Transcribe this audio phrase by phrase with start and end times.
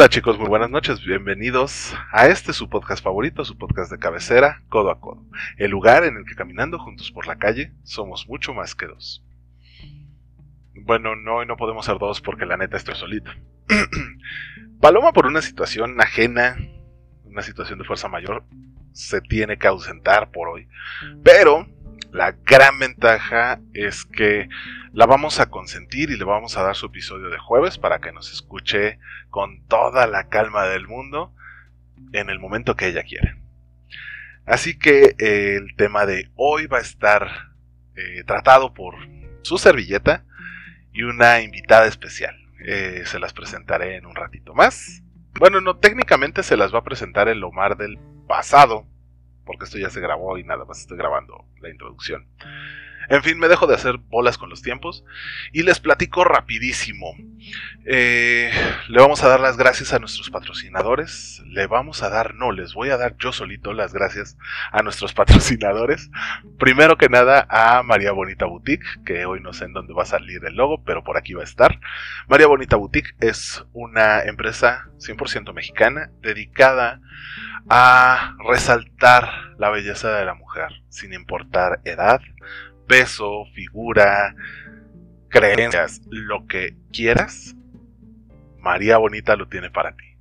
[0.00, 4.62] Hola chicos, muy buenas noches, bienvenidos a este su podcast favorito, su podcast de cabecera,
[4.70, 5.26] Codo a Codo,
[5.58, 9.22] el lugar en el que caminando juntos por la calle somos mucho más que dos.
[10.74, 13.30] Bueno, no, no podemos ser dos porque la neta estoy solito.
[14.80, 16.56] Paloma por una situación ajena,
[17.26, 18.44] una situación de fuerza mayor,
[18.92, 20.66] se tiene que ausentar por hoy,
[21.22, 21.68] pero
[22.12, 24.48] la gran ventaja es que
[24.92, 28.12] la vamos a consentir y le vamos a dar su episodio de jueves para que
[28.12, 28.98] nos escuche
[29.30, 31.32] con toda la calma del mundo
[32.12, 33.36] en el momento que ella quiera.
[34.46, 37.28] Así que eh, el tema de hoy va a estar
[37.94, 38.96] eh, tratado por
[39.42, 40.24] su servilleta
[40.92, 42.36] y una invitada especial.
[42.66, 45.02] Eh, se las presentaré en un ratito más.
[45.38, 48.86] Bueno, no, técnicamente se las va a presentar el Omar del pasado,
[49.50, 52.24] porque esto ya se grabó y nada más estoy grabando la introducción.
[53.08, 55.04] En fin, me dejo de hacer bolas con los tiempos
[55.52, 57.14] y les platico rapidísimo.
[57.84, 58.50] Eh,
[58.88, 61.42] le vamos a dar las gracias a nuestros patrocinadores.
[61.46, 64.36] Le vamos a dar, no, les voy a dar yo solito las gracias
[64.70, 66.10] a nuestros patrocinadores.
[66.58, 70.06] Primero que nada a María Bonita Boutique, que hoy no sé en dónde va a
[70.06, 71.80] salir el logo, pero por aquí va a estar.
[72.28, 77.00] María Bonita Boutique es una empresa 100% mexicana dedicada
[77.68, 82.20] a resaltar la belleza de la mujer, sin importar edad,
[82.90, 84.34] peso, figura,
[85.28, 87.54] creencias, lo que quieras,
[88.58, 90.16] María Bonita lo tiene para ti.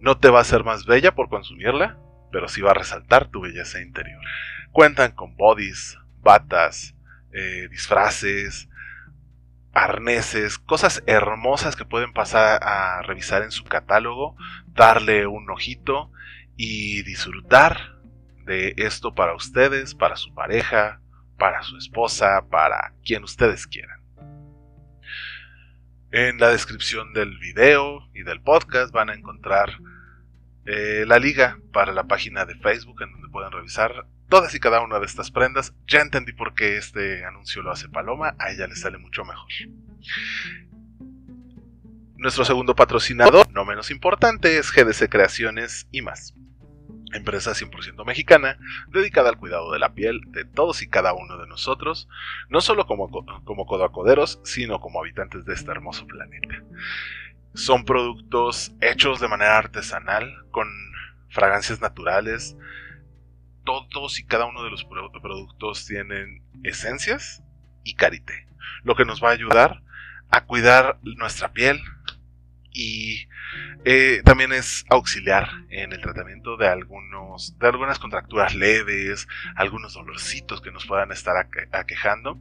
[0.00, 1.96] No te va a hacer más bella por consumirla,
[2.32, 4.20] pero sí va a resaltar tu belleza interior.
[4.72, 6.96] Cuentan con bodies, batas,
[7.32, 8.68] eh, disfraces,
[9.72, 14.36] arneses, cosas hermosas que pueden pasar a revisar en su catálogo,
[14.74, 16.10] darle un ojito
[16.56, 17.94] y disfrutar
[18.44, 21.00] de esto para ustedes, para su pareja,
[21.38, 24.00] para su esposa, para quien ustedes quieran.
[26.10, 29.70] En la descripción del video y del podcast van a encontrar
[30.64, 34.80] eh, la liga para la página de Facebook en donde pueden revisar todas y cada
[34.80, 35.74] una de estas prendas.
[35.86, 39.48] Ya entendí por qué este anuncio lo hace Paloma, a ella le sale mucho mejor.
[42.16, 46.34] Nuestro segundo patrocinador, no menos importante, es GDC Creaciones y más
[47.12, 48.58] empresa 100% mexicana
[48.88, 52.08] dedicada al cuidado de la piel de todos y cada uno de nosotros,
[52.48, 53.08] no solo como,
[53.44, 56.62] como codoacoderos, sino como habitantes de este hermoso planeta.
[57.54, 60.68] Son productos hechos de manera artesanal, con
[61.30, 62.56] fragancias naturales.
[63.64, 67.42] Todos y cada uno de los productos tienen esencias
[67.82, 68.46] y karité,
[68.84, 69.82] lo que nos va a ayudar
[70.30, 71.80] a cuidar nuestra piel
[72.76, 73.26] y
[73.86, 80.60] eh, también es auxiliar en el tratamiento de algunos de algunas contracturas leves, algunos dolorcitos
[80.60, 81.36] que nos puedan estar
[81.72, 82.38] aquejando.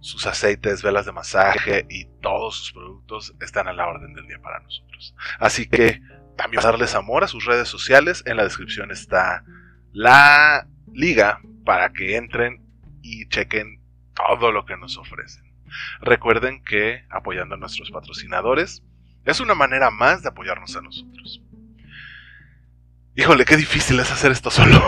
[0.00, 4.38] Sus aceites, velas de masaje y todos sus productos están a la orden del día
[4.38, 5.14] para nosotros.
[5.38, 6.02] Así que
[6.36, 8.22] también darles amor a sus redes sociales.
[8.26, 9.44] En la descripción está
[9.92, 12.62] la liga para que entren
[13.00, 13.80] y chequen
[14.14, 15.42] todo lo que nos ofrecen.
[16.02, 18.82] Recuerden que apoyando a nuestros patrocinadores,
[19.24, 21.42] es una manera más de apoyarnos a nosotros.
[23.16, 24.82] Híjole, qué difícil es hacer esto solo.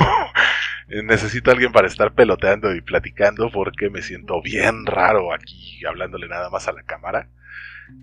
[0.89, 6.29] Necesito a alguien para estar peloteando y platicando porque me siento bien raro aquí hablándole
[6.29, 7.29] nada más a la cámara.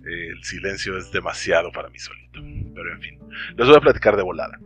[0.04, 2.40] El silencio es demasiado para mí solito.
[2.74, 3.18] Pero en fin,
[3.56, 4.58] les voy a platicar de volada.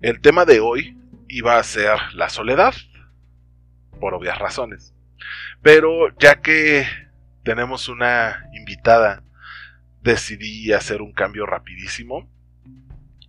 [0.00, 0.96] El tema de hoy
[1.28, 2.74] iba a ser la soledad,
[3.98, 4.94] por obvias razones.
[5.62, 6.86] Pero ya que
[7.44, 9.22] tenemos una invitada
[10.08, 12.30] decidí hacer un cambio rapidísimo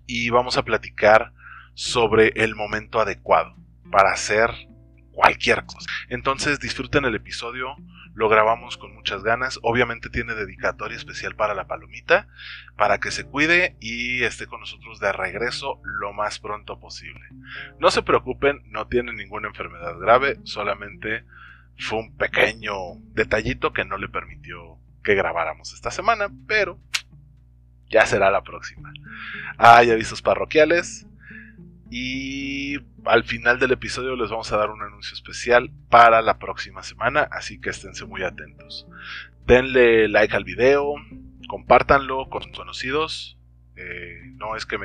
[0.07, 1.33] y vamos a platicar
[1.73, 3.53] sobre el momento adecuado
[3.91, 4.49] para hacer
[5.11, 5.89] cualquier cosa.
[6.07, 7.75] Entonces disfruten el episodio,
[8.13, 12.29] lo grabamos con muchas ganas, obviamente tiene dedicatoria especial para la palomita,
[12.77, 17.25] para que se cuide y esté con nosotros de regreso lo más pronto posible.
[17.77, 21.25] No se preocupen, no tiene ninguna enfermedad grave, solamente
[21.77, 22.73] fue un pequeño
[23.13, 26.79] detallito que no le permitió que grabáramos esta semana, pero
[27.89, 28.91] ya será la próxima.
[29.57, 31.07] Hay avisos parroquiales
[31.89, 36.83] y al final del episodio les vamos a dar un anuncio especial para la próxima
[36.83, 38.87] semana, así que esténse muy atentos.
[39.45, 40.93] Denle like al video,
[41.47, 43.38] compártanlo con sus conocidos,
[43.81, 44.77] eh, no es que,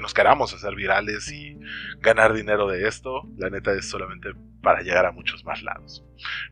[0.00, 1.56] nos queramos hacer virales y
[2.00, 6.04] ganar dinero de esto, la neta es solamente para llegar a muchos más lados.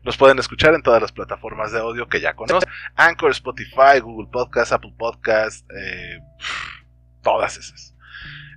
[0.03, 4.29] Nos pueden escuchar en todas las plataformas de audio que ya conocen, Anchor, Spotify, Google
[4.31, 6.19] Podcast, Apple Podcast, eh,
[7.21, 7.93] todas esas.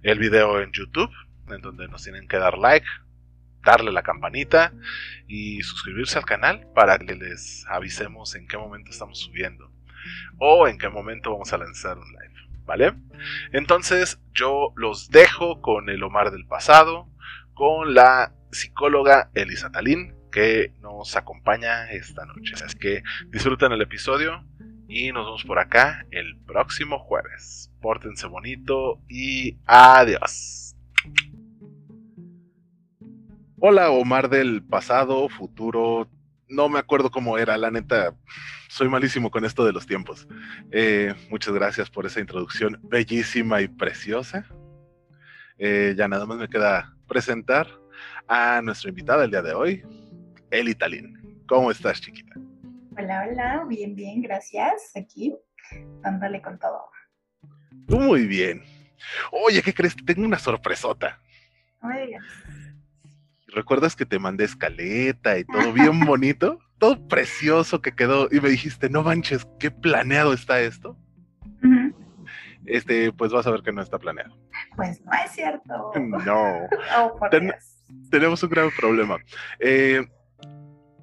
[0.05, 1.11] El video en YouTube,
[1.49, 2.87] en donde nos tienen que dar like,
[3.65, 4.73] darle la campanita
[5.27, 9.73] y suscribirse al canal para que les avisemos en qué momento estamos subiendo
[10.39, 12.36] o en qué momento vamos a lanzar un live.
[12.67, 12.95] ¿Vale?
[13.53, 17.09] Entonces yo los dejo con el Omar del pasado,
[17.55, 22.55] con la psicóloga Elisa Talín, que nos acompaña esta noche.
[22.63, 24.45] Así que disfruten el episodio
[24.89, 27.73] y nos vemos por acá el próximo jueves.
[27.81, 30.77] Pórtense bonito y adiós.
[33.59, 36.11] Hola Omar del pasado, futuro,
[36.49, 38.15] no me acuerdo cómo era, la neta,
[38.69, 40.27] soy malísimo con esto de los tiempos.
[40.71, 44.47] Eh, muchas gracias por esa introducción bellísima y preciosa.
[45.59, 47.67] Eh, ya nada más me queda presentar
[48.29, 49.83] a nuestra invitada el día de hoy,
[50.51, 51.43] Eli Talín.
[51.47, 52.35] ¿Cómo estás, chiquita?
[52.99, 54.93] Hola, hola, bien, bien, gracias.
[54.97, 55.35] Aquí,
[56.01, 56.91] dándole con todo.
[57.87, 58.63] Tú muy bien.
[59.31, 59.95] Oye, ¿qué crees?
[60.05, 61.21] Tengo una sorpresota.
[63.57, 66.61] ¿Recuerdas que te mandé escaleta y todo bien bonito?
[66.79, 68.29] todo precioso que quedó.
[68.31, 70.97] Y me dijiste, no manches, qué planeado está esto.
[72.67, 74.37] Este, pues vas a ver que no está planeado.
[74.75, 75.93] Pues no es cierto.
[76.25, 76.69] No.
[76.99, 77.55] Oh, por Dios.
[78.11, 79.19] Tenemos un grave problema.
[79.61, 80.05] Eh,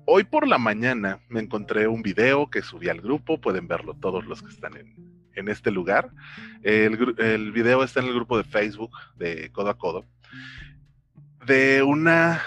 [0.06, 4.26] hoy por la mañana me encontré un video que subí al grupo, pueden verlo todos
[4.26, 4.94] los que están en,
[5.36, 6.12] en este lugar.
[6.64, 10.06] El, el, video está en el grupo de Facebook de Codo a Codo
[11.46, 12.42] de una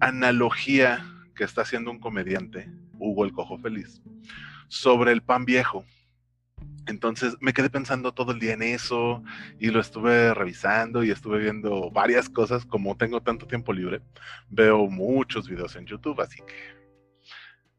[0.00, 1.04] analogía
[1.34, 4.02] que está haciendo un comediante, Hugo el Cojo Feliz,
[4.68, 5.84] sobre el pan viejo.
[6.86, 9.22] Entonces me quedé pensando todo el día en eso
[9.58, 12.64] y lo estuve revisando y estuve viendo varias cosas.
[12.64, 14.00] Como tengo tanto tiempo libre,
[14.48, 16.76] veo muchos videos en YouTube, así que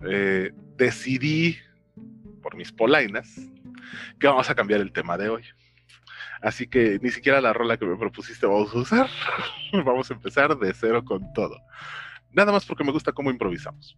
[0.09, 1.57] eh, decidí,
[2.41, 3.33] por mis polainas,
[4.19, 5.43] que vamos a cambiar el tema de hoy.
[6.41, 9.07] Así que ni siquiera la rola que me propusiste vamos a usar.
[9.85, 11.59] vamos a empezar de cero con todo.
[12.31, 13.97] Nada más porque me gusta cómo improvisamos.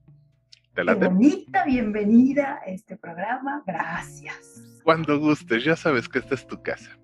[0.75, 3.63] Qué bonita bienvenida a este programa.
[3.67, 4.63] Gracias.
[4.83, 6.97] Cuando gustes, ya sabes que esta es tu casa.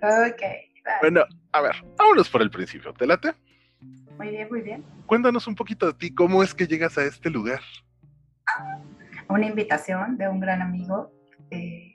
[0.00, 0.42] ok.
[1.02, 2.94] Bueno, a ver, vámonos por el principio.
[2.94, 3.34] ¿Te late?
[4.16, 4.84] Muy bien, muy bien.
[5.06, 7.60] Cuéntanos un poquito de ti, ¿cómo es que llegas a este lugar?
[9.28, 11.12] Una invitación de un gran amigo.
[11.50, 11.91] Eh,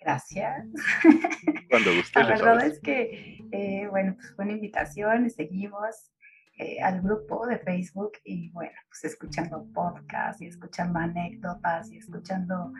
[0.00, 0.66] Gracias.
[1.70, 2.20] Cuando guste.
[2.20, 6.12] La verdad es que, eh, bueno, pues fue una invitación, seguimos
[6.58, 12.72] eh, al grupo de Facebook y bueno, pues escuchando podcasts y escuchando anécdotas y escuchando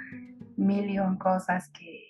[0.56, 2.04] millón cosas que,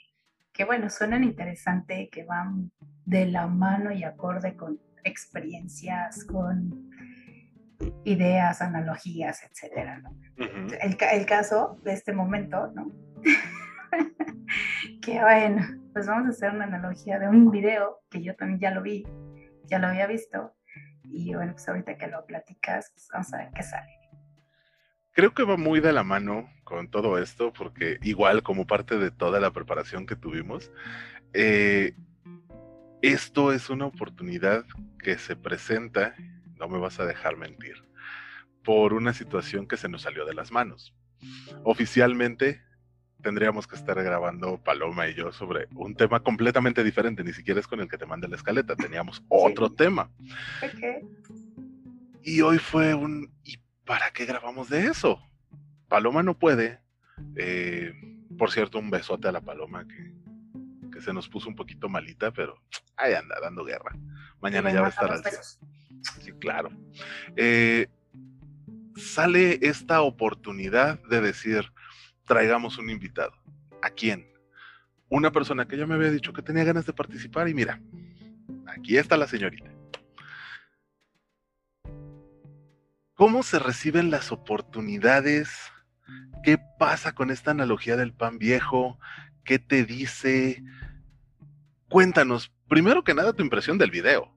[0.53, 2.71] que, bueno, suenan interesante, que van
[3.05, 6.91] de la mano y acorde con experiencias, con
[8.05, 10.17] ideas, analogías, etcétera, ¿no?
[10.37, 12.91] el, el caso de este momento, ¿no?
[15.01, 18.71] que bueno, pues vamos a hacer una analogía de un video que yo también ya
[18.71, 19.07] lo vi,
[19.65, 20.55] ya lo había visto,
[21.03, 23.93] y bueno, pues ahorita que lo platicas, pues vamos a ver qué sale.
[25.13, 29.11] Creo que va muy de la mano con todo esto, porque igual como parte de
[29.11, 30.71] toda la preparación que tuvimos,
[31.33, 31.95] eh,
[33.03, 34.65] esto es una oportunidad
[34.99, 36.15] que se presenta,
[36.57, 37.85] no me vas a dejar mentir,
[38.65, 40.95] por una situación que se nos salió de las manos.
[41.65, 42.63] Oficialmente
[43.23, 47.67] tendríamos que estar grabando Paloma y yo sobre un tema completamente diferente, ni siquiera es
[47.67, 50.11] con el que te mandé la escaleta, teníamos otro tema.
[52.23, 55.21] Y hoy fue un, ¿y para qué grabamos de eso?
[55.89, 56.81] Paloma no puede.
[57.37, 57.93] Eh,
[58.37, 60.13] por cierto, un besote a la Paloma que,
[60.93, 62.63] que, se nos puso un poquito malita, pero
[62.97, 63.97] ahí anda, dando guerra.
[64.41, 65.23] Mañana ya va a estar al
[66.21, 66.71] Sí, claro.
[67.37, 67.89] Eh,
[68.97, 71.73] sale esta oportunidad de decir,
[72.29, 73.33] traigamos un invitado.
[73.83, 74.29] ¿A quién?
[75.09, 77.81] Una persona que ya me había dicho que tenía ganas de participar y mira,
[78.67, 79.71] aquí está la señorita.
[83.15, 85.51] ¿Cómo se reciben las oportunidades?
[86.45, 88.99] ¿Qué pasa con esta analogía del pan viejo?
[89.45, 90.63] ¿Qué te dice?
[91.89, 94.33] Cuéntanos, primero que nada, tu impresión del video.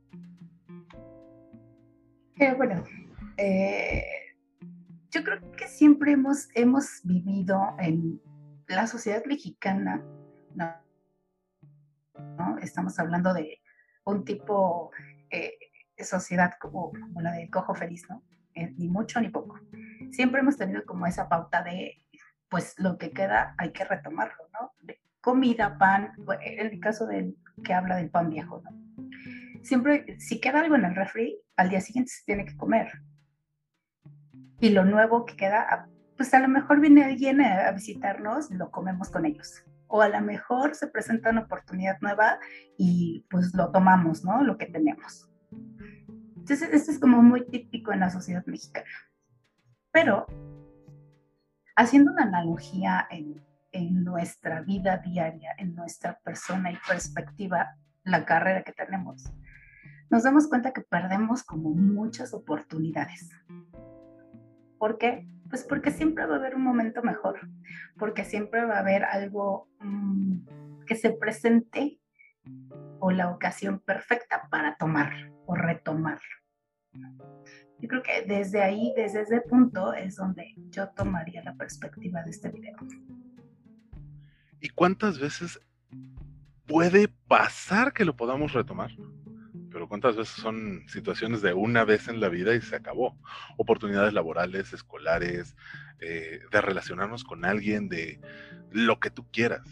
[2.39, 2.83] Eh, bueno,
[3.37, 4.20] eh,
[5.11, 8.21] yo creo que siempre hemos, hemos vivido en
[8.67, 10.03] la sociedad mexicana,
[10.55, 10.73] ¿no?
[12.61, 13.61] Estamos hablando de
[14.05, 14.91] un tipo
[15.29, 15.53] eh,
[15.97, 18.23] de sociedad como, la del cojo feliz, ¿no?
[18.55, 19.59] Eh, ni mucho ni poco.
[20.11, 22.05] Siempre hemos tenido como esa pauta de,
[22.49, 24.73] pues lo que queda hay que retomarlo, ¿no?
[25.19, 28.71] Comida, pan, en el caso del que habla del pan viejo, ¿no?
[29.61, 32.91] Siempre, si queda algo en el refri, al día siguiente se tiene que comer,
[34.61, 38.69] y lo nuevo que queda, ah, pues a lo mejor viene alguien a, visitarnos, lo
[38.69, 39.63] comemos con ellos.
[39.87, 42.39] O a lo mejor se presenta una oportunidad nueva
[42.77, 44.43] y pues lo tomamos, ¿no?
[44.43, 45.29] Lo que tenemos.
[46.37, 48.85] Entonces, esto es como muy típico en la sociedad mexicana.
[49.91, 50.27] Pero,
[51.75, 58.63] haciendo una analogía en, en nuestra vida diaria, en nuestra persona y perspectiva, la carrera
[58.63, 59.33] que tenemos,
[60.11, 63.29] nos damos cuenta que perdemos como muchas oportunidades.
[64.81, 65.27] ¿Por qué?
[65.47, 67.39] Pues porque siempre va a haber un momento mejor,
[67.99, 71.99] porque siempre va a haber algo mm, que se presente
[72.99, 76.19] o la ocasión perfecta para tomar o retomar.
[77.77, 82.31] Yo creo que desde ahí, desde ese punto, es donde yo tomaría la perspectiva de
[82.31, 82.77] este video.
[84.59, 85.59] ¿Y cuántas veces
[86.65, 88.89] puede pasar que lo podamos retomar?
[89.71, 93.17] Pero cuántas veces son situaciones de una vez en la vida y se acabó.
[93.57, 95.55] Oportunidades laborales, escolares,
[95.99, 98.19] eh, de relacionarnos con alguien, de
[98.71, 99.67] lo que tú quieras.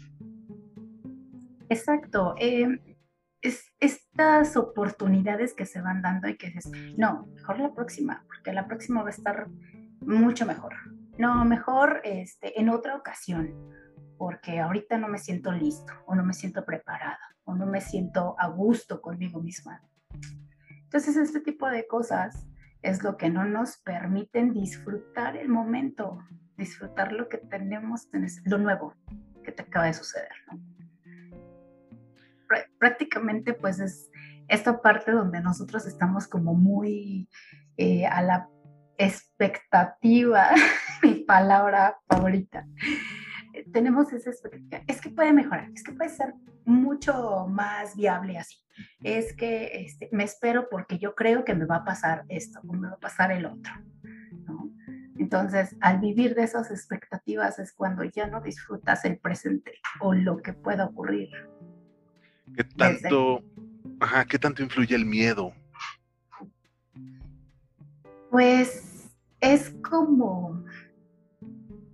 [1.68, 2.34] Exacto.
[2.38, 2.96] Eh,
[3.42, 8.52] es, estas oportunidades que se van dando y que dices, no, mejor la próxima, porque
[8.52, 9.48] la próxima va a estar
[10.00, 10.74] mucho mejor.
[11.18, 13.54] No, mejor este, en otra ocasión,
[14.18, 18.36] porque ahorita no me siento listo, o no me siento preparada, o no me siento
[18.38, 19.82] a gusto conmigo misma.
[20.84, 22.46] Entonces, este tipo de cosas
[22.82, 26.18] es lo que no nos permiten disfrutar el momento,
[26.56, 28.08] disfrutar lo que tenemos,
[28.44, 28.94] lo nuevo
[29.44, 30.28] que te acaba de suceder,
[32.78, 34.10] prácticamente pues es
[34.48, 37.28] esta parte donde nosotros estamos como muy
[37.76, 38.48] eh, a la
[38.98, 40.50] expectativa,
[41.02, 42.66] mi palabra favorita.
[43.72, 44.82] Tenemos esa expectativa.
[44.86, 48.56] Es que puede mejorar, es que puede ser mucho más viable así.
[49.02, 52.72] Es que este, me espero porque yo creo que me va a pasar esto o
[52.72, 53.72] me va a pasar el otro.
[55.18, 60.38] Entonces, al vivir de esas expectativas es cuando ya no disfrutas el presente o lo
[60.38, 61.28] que pueda ocurrir.
[62.56, 63.44] ¿Qué tanto,
[64.00, 65.52] ajá, ¿qué tanto influye el miedo?
[68.30, 70.64] Pues es como,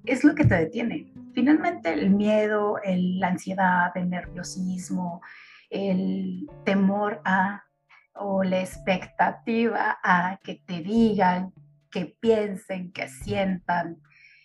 [0.05, 1.13] es lo que te detiene.
[1.37, 5.21] Finalmente el miedo, la ansiedad, el nerviosismo,
[5.69, 7.63] el temor a
[8.15, 11.53] o la expectativa a que te digan,
[11.91, 13.99] que piensen, que sientan,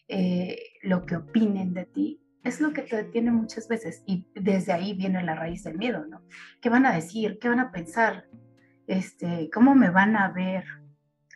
[0.10, 4.74] eh, lo que opinen de ti, es lo que te detiene muchas veces y desde
[4.74, 6.24] ahí viene la raíz del miedo, ¿no?
[6.62, 7.39] ¿Qué van a decir?
[7.39, 8.25] ¿Qué van a pensar?
[8.86, 10.65] Este, ¿Cómo me van a ver?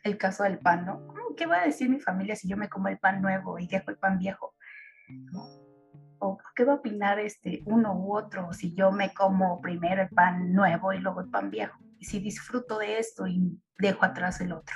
[0.04, 1.14] El caso del pan, ¿no?
[1.38, 3.90] ¿Qué va a decir mi familia si yo me como el pan nuevo y dejo
[3.92, 4.55] el pan viejo?
[6.20, 10.10] ¿O qué va a opinar este uno u otro si yo me como primero el
[10.10, 11.78] pan nuevo y luego el pan viejo?
[12.00, 14.76] Y si disfruto de esto y dejo atrás el otro.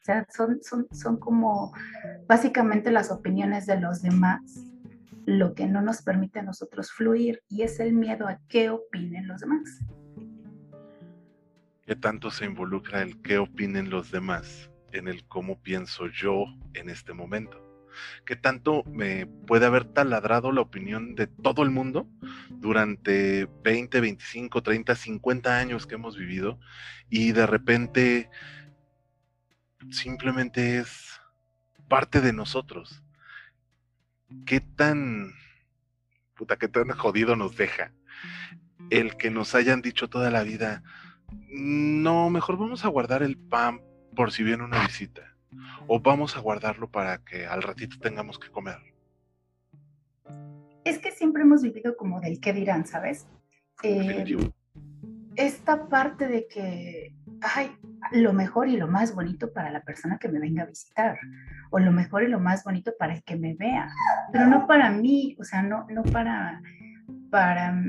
[0.00, 1.72] O sea, son, son, son como
[2.26, 4.40] básicamente las opiniones de los demás
[5.26, 9.28] lo que no nos permite a nosotros fluir y es el miedo a qué opinen
[9.28, 9.80] los demás.
[11.86, 16.44] ¿Qué tanto se involucra el qué opinen los demás en el cómo pienso yo
[16.74, 17.69] en este momento?
[18.24, 22.08] ¿Qué tanto me puede haber taladrado la opinión de todo el mundo
[22.50, 26.58] durante 20, 25, 30, 50 años que hemos vivido
[27.08, 28.30] y de repente
[29.90, 31.20] simplemente es
[31.88, 33.02] parte de nosotros?
[34.46, 35.32] qué tan,
[36.34, 37.92] puta, qué tan jodido nos deja
[38.90, 40.82] el que nos hayan dicho toda la vida,
[41.48, 43.80] no, mejor vamos a guardar el pan
[44.16, 45.29] por si viene una visita,
[45.86, 48.78] o vamos a guardarlo para que al ratito tengamos que comer.
[50.84, 53.26] Es que siempre hemos vivido como del qué dirán, ¿sabes?
[53.82, 54.24] Eh,
[55.36, 57.70] esta parte de que, ay,
[58.12, 61.18] lo mejor y lo más bonito para la persona que me venga a visitar,
[61.70, 63.88] o lo mejor y lo más bonito para el que me vea,
[64.32, 66.60] pero no para mí, o sea, no, no para,
[67.30, 67.82] para,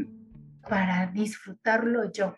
[0.70, 2.36] para disfrutarlo yo.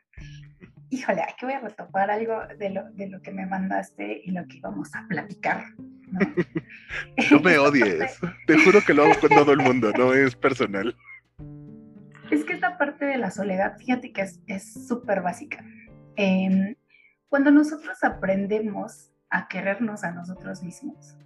[0.94, 4.48] Híjole, aquí voy a retopar algo de lo, de lo que me mandaste y lo
[4.48, 5.64] que íbamos a platicar.
[5.80, 6.20] No,
[7.32, 10.96] no me odies, te juro que lo hago con todo el mundo, no es personal.
[12.30, 15.66] Es que esta parte de la soledad, fíjate que es súper básica.
[16.16, 16.78] Eh,
[17.28, 21.18] cuando nosotros aprendemos a querernos a nosotros mismos,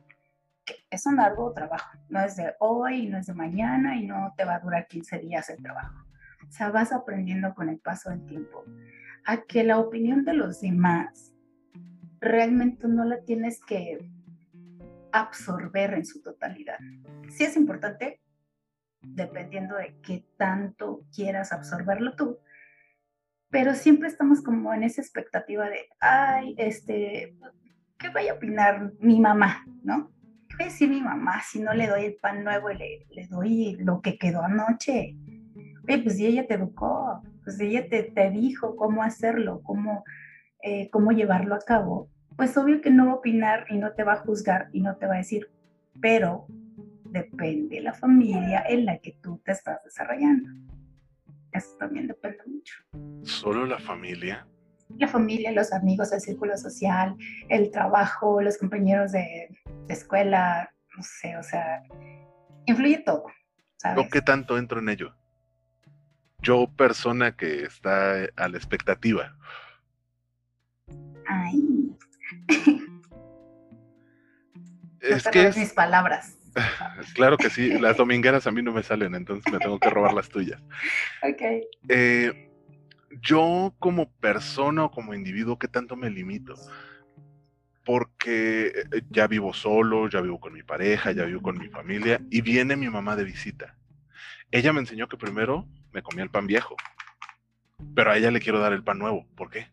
[0.90, 4.46] es un largo trabajo, no es de hoy, no es de mañana y no te
[4.46, 6.06] va a durar 15 días el trabajo.
[6.48, 8.64] O sea, vas aprendiendo con el paso del tiempo
[9.28, 11.34] a que la opinión de los demás
[12.22, 14.10] realmente no la tienes que
[15.12, 16.80] absorber en su totalidad.
[17.30, 18.22] Sí es importante,
[19.02, 22.40] dependiendo de qué tanto quieras absorberlo tú,
[23.50, 27.38] pero siempre estamos como en esa expectativa de, ay, este,
[28.00, 29.66] ¿qué vaya a opinar mi mamá?
[29.84, 30.10] ¿No?
[30.48, 33.08] ¿Qué va a decir mi mamá si no le doy el pan nuevo y le,
[33.10, 35.18] le doy lo que quedó anoche?
[35.86, 40.04] Oye, pues si ella te educó, pues ella te, te dijo cómo hacerlo, cómo,
[40.62, 44.04] eh, cómo llevarlo a cabo, pues obvio que no va a opinar y no te
[44.04, 45.50] va a juzgar y no te va a decir,
[46.02, 46.46] pero
[47.06, 50.50] depende la familia en la que tú te estás desarrollando.
[51.54, 52.84] Eso también depende mucho.
[53.24, 54.46] ¿Solo la familia?
[54.98, 57.16] La familia, los amigos, el círculo social,
[57.48, 59.48] el trabajo, los compañeros de,
[59.88, 61.82] escuela, no sé, o sea,
[62.66, 63.24] influye todo.
[63.96, 65.16] ¿O qué tanto entro en ello?
[66.42, 69.36] Yo, persona que está a la expectativa.
[71.28, 71.96] Ay.
[75.02, 76.34] es que mis palabras.
[77.14, 80.14] Claro que sí, las domingueras a mí no me salen, entonces me tengo que robar
[80.14, 80.60] las tuyas.
[81.22, 81.42] Ok.
[81.88, 82.50] Eh,
[83.22, 86.56] yo como persona o como individuo, ¿qué tanto me limito?
[87.86, 92.22] Porque eh, ya vivo solo, ya vivo con mi pareja, ya vivo con mi familia
[92.30, 93.76] y viene mi mamá de visita.
[94.52, 95.68] Ella me enseñó que primero
[95.98, 96.76] me comía el pan viejo,
[97.96, 99.26] pero a ella le quiero dar el pan nuevo.
[99.36, 99.66] ¿Por qué?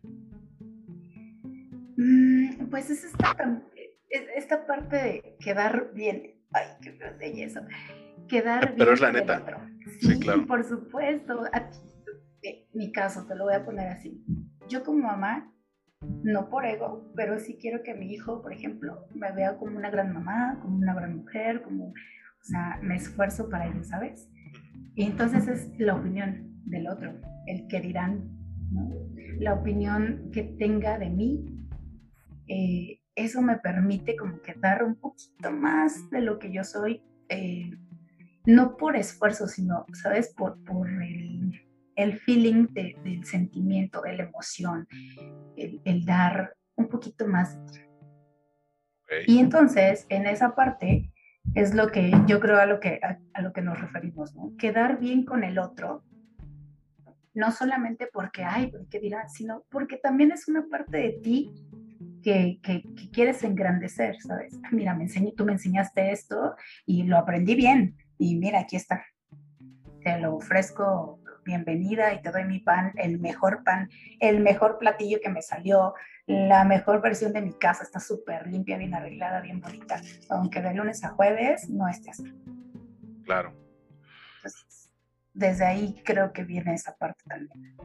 [1.97, 3.61] Mm, pues es esta,
[4.09, 7.67] esta parte de quedar bien Ay, qué belleza.
[8.27, 9.43] Quedar Pero es la neta.
[10.01, 10.47] Sí, claro.
[10.47, 11.43] Por supuesto.
[12.73, 14.25] mi caso, te lo voy a poner así.
[14.67, 15.53] Yo como mamá,
[16.23, 19.91] no por ego, pero sí quiero que mi hijo, por ejemplo, me vea como una
[19.91, 24.27] gran mamá, como una gran mujer, como, o sea, me esfuerzo para ello, ¿sabes?
[24.95, 27.13] Y entonces es la opinión del otro,
[27.47, 28.29] el que dirán,
[28.71, 28.89] ¿no?
[29.39, 31.55] La opinión que tenga de mí
[32.47, 37.01] eh, eso me permite como que dar un poquito más de lo que yo soy,
[37.29, 37.71] eh,
[38.45, 40.33] no por esfuerzo, sino, ¿sabes?
[40.35, 41.61] Por, por el,
[41.95, 44.87] el feeling del sentimiento, de la emoción,
[45.55, 47.57] el, dar un poquito más.
[49.27, 51.11] Y entonces, en esa parte,
[51.53, 54.53] es lo que yo creo a lo que, a, lo que nos referimos, ¿no?
[54.57, 56.03] Quedar bien con el otro,
[57.33, 59.29] no solamente porque, ay, ¿qué dirán?
[59.29, 61.51] Sino porque también es una parte de ti
[62.23, 62.59] que,
[63.11, 64.59] quieres engrandecer, ¿sabes?
[64.71, 69.05] Mira, me enseñé, tú me enseñaste esto y lo aprendí bien y mira, aquí está.
[70.03, 75.19] Te lo ofrezco, bienvenida y te doy mi pan, el mejor pan, el mejor platillo
[75.21, 75.93] que me salió,
[76.25, 80.73] la mejor versión de mi casa, está súper limpia, bien arreglada, bien bonita, aunque de
[80.73, 82.33] lunes a jueves no esté así.
[83.23, 83.53] Claro.
[84.37, 84.91] Entonces,
[85.33, 87.77] desde ahí creo que viene esa parte también.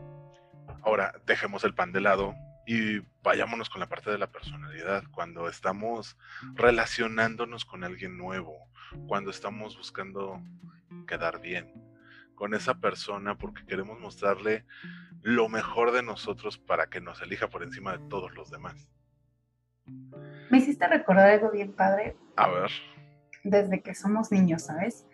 [0.83, 2.35] Ahora, dejemos el pan de lado
[2.67, 6.17] y vayámonos con la parte de la personalidad, cuando estamos
[6.55, 8.71] relacionándonos con alguien nuevo,
[9.07, 10.41] cuando estamos buscando
[11.07, 11.90] quedar bien
[12.41, 14.65] con esa persona porque queremos mostrarle
[15.21, 18.89] lo mejor de nosotros para que nos elija por encima de todos los demás.
[20.49, 22.17] Me hiciste recordar algo bien padre.
[22.37, 22.71] A ver.
[23.45, 25.05] Desde que somos niños, ¿sabes?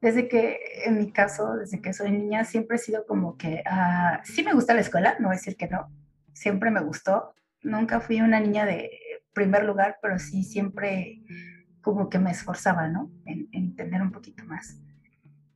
[0.00, 4.18] Desde que, en mi caso, desde que soy niña, siempre he sido como que, uh,
[4.24, 5.88] sí me gusta la escuela, no voy a decir que no,
[6.32, 7.36] siempre me gustó.
[7.62, 8.90] Nunca fui una niña de
[9.32, 11.22] primer lugar, pero sí siempre
[11.82, 13.12] como que me esforzaba, ¿no?
[13.26, 14.80] En, entender un poquito más.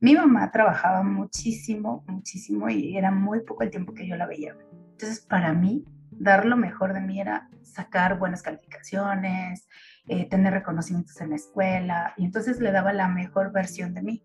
[0.01, 4.55] Mi mamá trabajaba muchísimo, muchísimo y era muy poco el tiempo que yo la veía.
[4.91, 9.67] Entonces, para mí, dar lo mejor de mí era sacar buenas calificaciones,
[10.07, 14.23] eh, tener reconocimientos en la escuela, y entonces le daba la mejor versión de mí.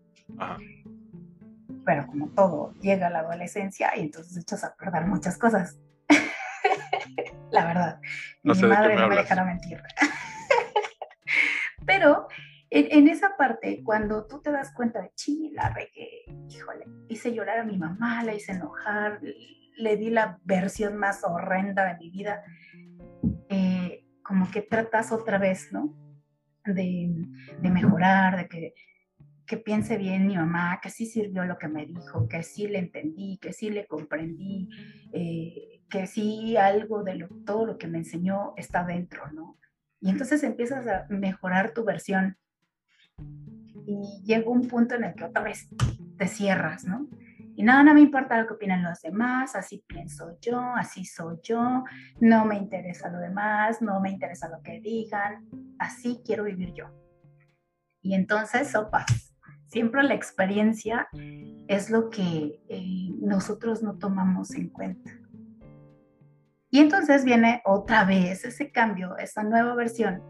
[1.85, 5.77] Pero como todo, llega la adolescencia y entonces echas a perder muchas cosas
[7.51, 7.99] la verdad.
[8.43, 9.81] No Mi madre no me dejará mentir.
[11.85, 12.27] Pero
[12.75, 17.59] en, esa parte, cuando tú te das cuenta de, chi, la regué, híjole, hice llorar
[17.59, 19.21] a mi mamá, la hice enojar,
[19.77, 22.43] le di la versión más horrenda de mi vida,
[23.49, 25.95] eh, como que tratas otra vez, ¿no?
[26.65, 27.09] De,
[27.61, 28.73] de mejorar, de que
[29.45, 32.79] que piense bien mi mamá, que sí sirvió lo que me dijo, que sí le
[32.79, 34.69] entendí, que sí le comprendí,
[35.13, 39.59] eh, que sí algo de todo lo que me enseñó está dentro, ¿no?
[40.01, 42.37] Y entonces empiezas a mejorar tu versión
[43.85, 45.67] y llega un punto en el que otra vez
[46.17, 47.07] te cierras, ¿no?
[47.57, 51.37] Y nada, no me importa lo que opinan los demás, así pienso yo, así soy
[51.41, 51.83] yo,
[52.19, 55.47] no me interesa lo demás, no me interesa lo que digan,
[55.79, 56.87] así quiero vivir yo.
[58.01, 59.35] Y entonces, sopas,
[59.75, 61.09] Siempre la experiencia
[61.67, 65.11] es lo que eh, nosotros no tomamos en cuenta.
[66.69, 70.21] Y entonces viene otra vez ese cambio, esa nueva versión,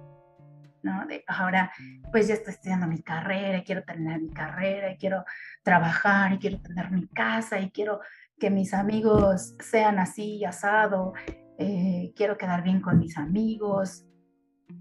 [0.85, 1.05] ¿no?
[1.05, 1.71] De ahora,
[2.11, 5.25] pues ya estoy estudiando mi carrera, y quiero terminar mi carrera, y quiero
[5.63, 7.99] trabajar, y quiero tener mi casa, y quiero
[8.39, 11.13] que mis amigos sean así, asado,
[11.57, 14.05] eh, quiero quedar bien con mis amigos,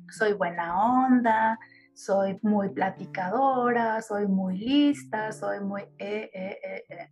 [0.08, 1.58] soy buena onda,
[1.94, 5.82] soy muy platicadora, soy muy lista, soy muy...
[5.98, 7.08] Eh, eh, eh,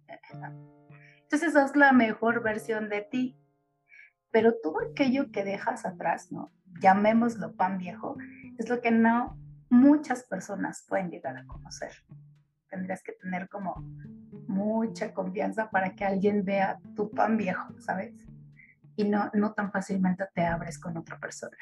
[1.22, 3.38] Entonces esa es la mejor versión de ti.
[4.30, 6.52] Pero todo aquello que dejas atrás, ¿no?
[6.80, 8.16] Llamémoslo pan viejo,
[8.62, 9.36] es lo que no,
[9.68, 11.92] muchas personas pueden llegar a conocer.
[12.70, 13.74] Tendrías que tener como
[14.46, 18.14] mucha confianza para que alguien vea tu pan viejo, ¿sabes?
[18.96, 21.56] Y no, no tan fácilmente te abres con otra persona.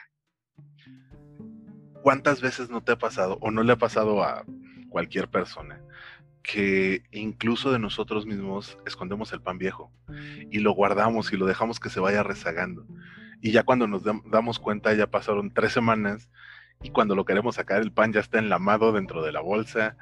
[2.02, 4.44] ¿Cuántas veces no te ha pasado o no le ha pasado a
[4.88, 5.80] cualquier persona
[6.42, 9.92] que incluso de nosotros mismos escondemos el pan viejo
[10.50, 12.86] y lo guardamos y lo dejamos que se vaya rezagando?
[13.40, 16.30] Y ya cuando nos damos cuenta ya pasaron tres semanas
[16.82, 19.96] y cuando lo queremos sacar el pan ya está enlamado dentro de la bolsa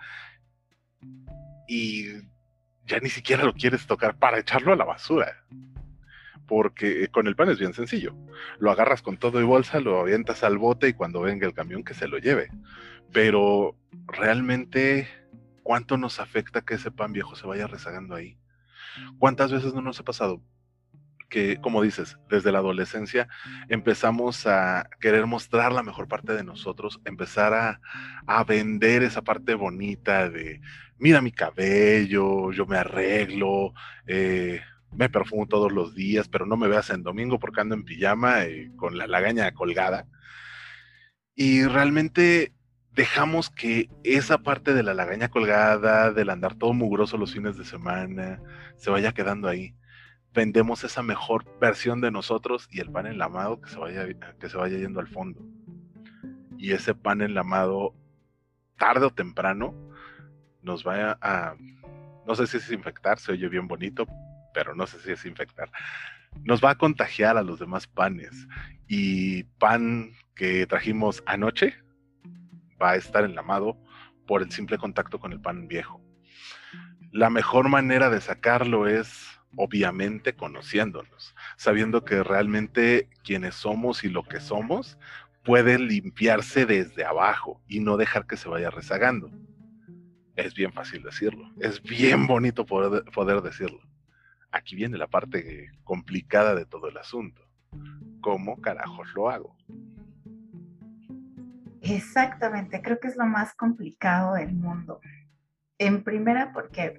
[1.66, 2.06] y
[2.86, 5.44] ya ni siquiera lo quieres tocar para echarlo a la basura.
[6.46, 8.16] Porque con el pan es bien sencillo.
[8.58, 11.84] Lo agarras con todo y bolsa, lo avientas al bote y cuando venga el camión
[11.84, 12.48] que se lo lleve.
[13.12, 15.08] Pero realmente,
[15.62, 18.38] ¿cuánto nos afecta que ese pan viejo se vaya rezagando ahí?
[19.18, 20.40] ¿Cuántas veces no nos ha pasado?
[21.28, 23.28] Que, como dices, desde la adolescencia
[23.68, 27.80] empezamos a querer mostrar la mejor parte de nosotros, empezar a,
[28.26, 30.60] a vender esa parte bonita de,
[30.98, 33.72] mira mi cabello, yo me arreglo,
[34.06, 34.60] eh,
[34.92, 38.46] me perfumo todos los días, pero no me veas en domingo porque ando en pijama
[38.46, 40.06] y con la lagaña colgada.
[41.34, 42.52] Y realmente
[42.92, 47.64] dejamos que esa parte de la lagaña colgada, del andar todo mugroso los fines de
[47.64, 48.40] semana,
[48.76, 49.74] se vaya quedando ahí
[50.38, 54.06] vendemos esa mejor versión de nosotros y el pan enlamado que se vaya,
[54.38, 55.44] que se vaya yendo al fondo.
[56.56, 57.92] Y ese pan enlamado,
[58.76, 59.74] tarde o temprano,
[60.62, 61.56] nos va a,
[62.24, 64.06] no sé si es infectar, se oye bien bonito,
[64.54, 65.72] pero no sé si es infectar.
[66.44, 68.46] Nos va a contagiar a los demás panes.
[68.86, 71.74] Y pan que trajimos anoche
[72.80, 73.76] va a estar enlamado
[74.24, 76.00] por el simple contacto con el pan viejo.
[77.10, 84.22] La mejor manera de sacarlo es obviamente conociéndonos, sabiendo que realmente quienes somos y lo
[84.22, 84.98] que somos
[85.44, 89.30] puede limpiarse desde abajo y no dejar que se vaya rezagando.
[90.36, 93.80] Es bien fácil decirlo, es bien bonito poder, poder decirlo.
[94.50, 97.42] Aquí viene la parte complicada de todo el asunto.
[98.20, 99.56] ¿Cómo carajos lo hago?
[101.80, 105.00] Exactamente, creo que es lo más complicado del mundo.
[105.78, 106.96] En primera, porque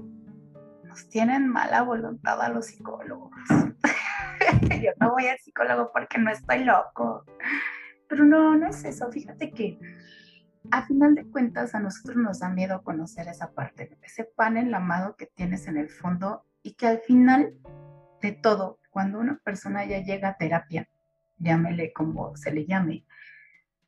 [0.89, 3.32] nos tienen mala voluntad a los psicólogos.
[4.82, 7.25] Yo no voy al psicólogo porque no estoy loco.
[8.08, 9.12] Pero no, no es eso.
[9.12, 9.80] Fíjate que
[10.71, 15.15] a final de cuentas a nosotros nos da miedo conocer esa parte, ese pan enlamado
[15.15, 17.54] que tienes en el fondo y que al final
[18.21, 20.89] de todo, cuando una persona ya llega a terapia,
[21.38, 23.06] llámele como se le llame,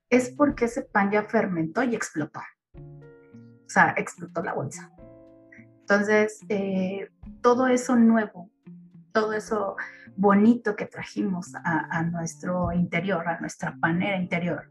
[0.09, 2.41] es porque ese pan ya fermentó y explotó.
[2.75, 4.91] O sea, explotó la bolsa.
[5.81, 7.09] Entonces, eh,
[7.41, 8.49] todo eso nuevo,
[9.11, 9.75] todo eso
[10.15, 14.69] bonito que trajimos a, nuestro interior, a nuestra panera interior,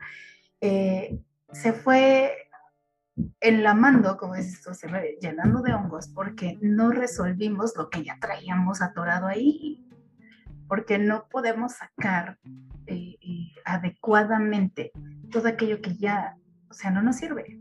[0.60, 1.18] eh,
[1.52, 2.32] se fue
[3.40, 8.16] enlamando, como dices tú, se fue llenando de hongos porque no resolvimos lo que ya
[8.20, 9.86] traíamos atorado ahí,
[10.68, 12.38] porque no podemos sacar
[12.86, 13.16] eh,
[13.64, 14.92] adecuadamente
[15.30, 16.36] todo aquello que ya,
[16.68, 17.60] o sea, no nos sirve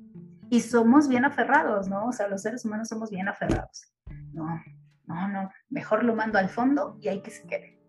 [0.50, 2.08] y somos bien aferrados, ¿no?
[2.08, 3.94] O sea, los seres humanos somos bien aferrados.
[4.34, 4.62] No,
[5.06, 7.80] no, no, mejor lo mando al fondo y ahí que se quede.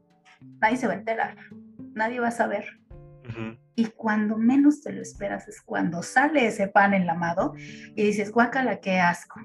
[0.60, 1.36] Nadie se va a enterar,
[1.94, 2.64] nadie va a saber.
[3.76, 8.80] Y cuando menos te lo esperas es cuando sale ese pan enlamado y dices, guácala,
[8.80, 9.40] qué asco.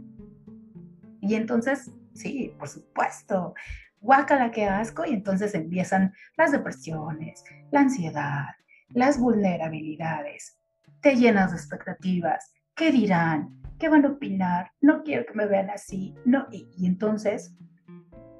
[1.22, 3.54] Y entonces, sí, por supuesto,
[4.00, 5.06] guácala, qué asco.
[5.06, 8.56] Y entonces empiezan las depresiones, la ansiedad,
[8.90, 10.58] las vulnerabilidades.
[11.02, 13.56] Te llenas de expectativas, ¿qué dirán?
[13.80, 14.72] ¿Qué van a opinar?
[14.82, 16.14] No quiero que me vean así.
[16.26, 17.56] No, y, entonces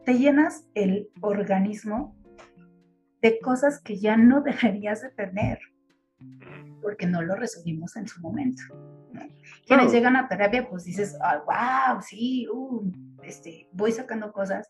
[0.06, 2.16] te llenas el organismo
[3.22, 5.60] de cosas que ya no deberías de tener
[6.82, 8.62] porque no lo resolvimos en su momento.
[9.66, 12.92] Quienes llegan a terapia, pues dices, wow, sí, uh,
[13.24, 14.68] este, voy sacando cosas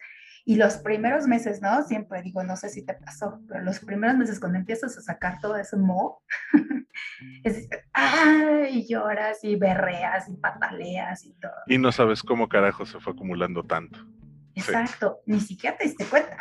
[0.47, 1.81] y los primeros meses, ¿no?
[1.83, 5.39] Siempre digo, no sé si te pasó, pero los primeros meses cuando empiezas a sacar
[5.41, 6.21] todo ese mo,
[7.43, 8.85] es ¡ay!
[8.87, 11.51] lloras y berreas y pataleas y todo.
[11.65, 13.99] Y no sabes cómo carajo se fue acumulando tanto.
[14.53, 16.37] Exacto, ni siquiera te diste cuenta.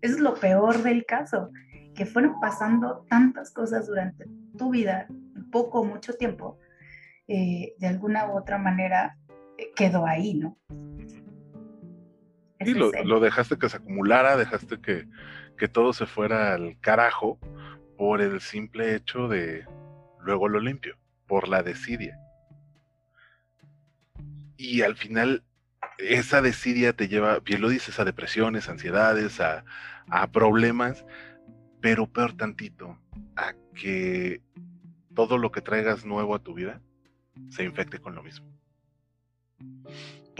[0.00, 1.50] Eso es lo peor del caso,
[1.94, 5.08] que fueron pasando tantas cosas durante tu vida,
[5.50, 6.58] poco o mucho tiempo,
[7.26, 9.18] eh, de alguna u otra manera
[9.58, 10.56] eh, quedó ahí, ¿no?
[12.60, 15.06] Y lo, lo, dejaste que se acumulara, dejaste que,
[15.68, 17.38] todo se fuera al carajo
[17.98, 19.66] por el simple hecho de
[20.20, 20.96] luego lo limpio,
[21.26, 22.18] por la desidia.
[24.56, 25.42] Y al final
[25.98, 29.64] esa desidia te lleva, bien lo dices, a depresiones, ansiedades, a,
[30.08, 31.04] a problemas,
[31.80, 32.98] pero peor tantito,
[33.36, 34.42] a que
[35.14, 36.80] todo lo que traigas nuevo a tu vida
[37.50, 38.46] se infecte con lo mismo.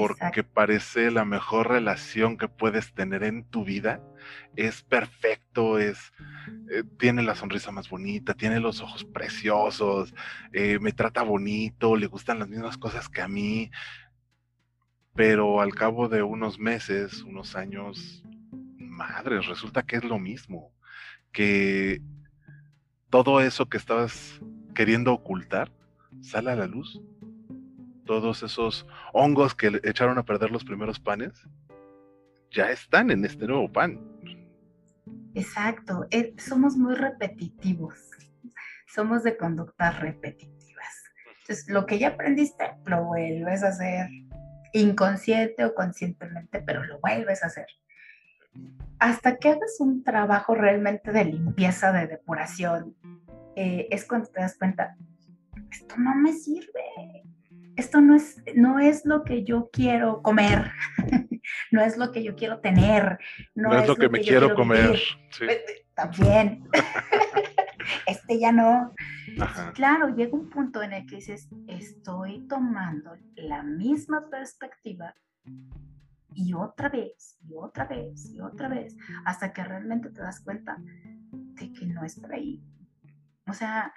[0.00, 4.02] Porque parece la mejor relación que puedes tener en tu vida.
[4.56, 6.12] Es perfecto, es
[6.70, 10.14] eh, tiene la sonrisa más bonita, tiene los ojos preciosos,
[10.52, 13.70] eh, me trata bonito, le gustan las mismas cosas que a mí.
[15.14, 18.22] Pero al cabo de unos meses, unos años,
[18.78, 20.72] madres, resulta que es lo mismo.
[21.30, 22.00] Que
[23.10, 24.40] todo eso que estabas
[24.74, 25.70] queriendo ocultar
[26.22, 27.00] sale a la luz.
[28.10, 31.46] Todos esos hongos que echaron a perder los primeros panes
[32.50, 34.00] ya están en este nuevo pan.
[35.32, 37.94] Exacto, eh, somos muy repetitivos,
[38.92, 41.04] somos de conductas repetitivas.
[41.42, 44.08] Entonces, lo que ya aprendiste, lo vuelves a hacer,
[44.72, 47.68] inconsciente o conscientemente, pero lo vuelves a hacer.
[48.98, 52.96] Hasta que hagas un trabajo realmente de limpieza, de depuración,
[53.54, 54.96] eh, es cuando te das cuenta,
[55.70, 57.22] esto no me sirve,
[57.76, 60.72] esto no es, no es lo que yo quiero comer,
[61.70, 63.18] no es lo que yo quiero tener,
[63.54, 64.98] no, es, lo que, me quiero, comer.
[65.38, 65.60] Pues,
[65.94, 66.68] también,
[68.06, 68.94] este ya no.
[69.74, 75.14] Claro, llega un punto en el que dices, estoy tomando la misma perspectiva
[76.34, 80.76] y otra vez, y otra vez, y otra vez, hasta que realmente te das cuenta
[80.80, 82.62] de que no es por ahí.
[83.46, 83.92] O sea,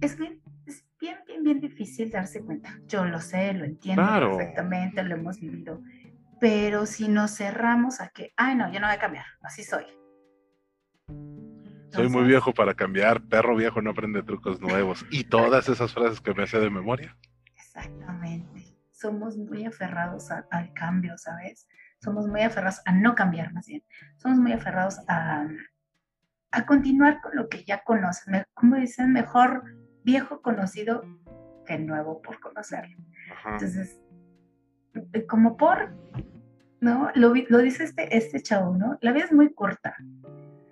[0.00, 2.78] es bien, es bien, bien, bien difícil darse cuenta.
[2.86, 5.82] Yo lo sé, lo entiendo perfectamente, lo hemos vivido.
[6.40, 9.84] Pero si nos cerramos a que, ay, no, yo no voy a cambiar, así soy.
[11.90, 15.04] soy muy viejo para cambiar, perro viejo no aprende trucos nuevos.
[15.10, 17.16] Y todas esas frases que me hace de memoria.
[17.56, 18.76] Exactamente.
[18.92, 21.68] Somos muy aferrados al cambio, ¿sabes?
[22.00, 23.82] Somos muy aferrados a no cambiar, más bien.
[24.16, 25.46] Somos muy aferrados a,
[26.50, 28.44] a continuar con lo que ya conocen.
[28.54, 29.64] Como dicen, mejor
[30.08, 31.04] viejo conocido
[31.66, 32.96] que nuevo por conocerlo.
[33.44, 34.00] Entonces,
[35.12, 35.94] eh, como por,
[36.80, 37.10] ¿no?
[37.14, 38.96] Lo, lo, dice este, este chavo, ¿no?
[39.02, 39.94] La vida es muy corta.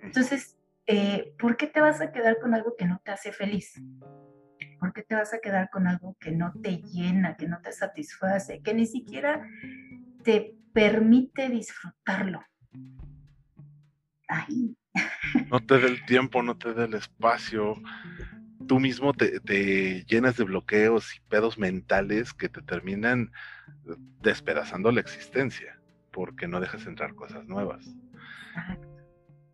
[0.01, 3.79] Entonces, eh, ¿por qué te vas a quedar con algo que no te hace feliz?
[4.79, 7.71] ¿Por qué te vas a quedar con algo que no te llena, que no te
[7.71, 9.47] satisface, que ni siquiera
[10.23, 12.43] te permite disfrutarlo?
[14.27, 14.75] Ahí.
[15.51, 17.75] No te dé el tiempo, no te dé el espacio.
[18.67, 23.31] Tú mismo te, te, llenas de bloqueos y pedos mentales que te terminan
[24.21, 25.79] despedazando la existencia,
[26.11, 27.95] porque no dejas entrar cosas nuevas.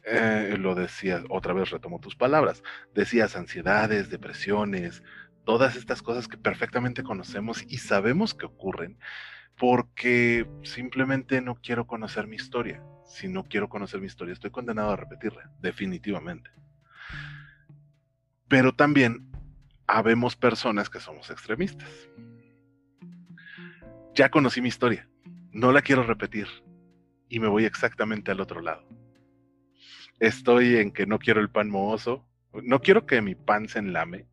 [0.06, 2.62] Eh, lo decías, otra vez retomo tus palabras,
[2.94, 5.02] decías ansiedades, depresiones,
[5.46, 8.98] todas estas cosas que perfectamente conocemos y sabemos que ocurren,
[9.58, 12.84] porque simplemente no quiero conocer mi historia.
[13.06, 16.50] Si no quiero conocer mi historia, estoy condenado a repetirla, definitivamente.
[18.54, 19.32] Pero también
[19.88, 21.90] habemos personas que somos extremistas.
[24.14, 25.10] Ya conocí mi historia,
[25.52, 26.46] no la quiero repetir
[27.30, 28.88] y me voy exactamente al otro lado.
[30.20, 32.28] Estoy en que no quiero el pan mohoso,
[32.62, 34.28] no quiero que mi pan se enlame,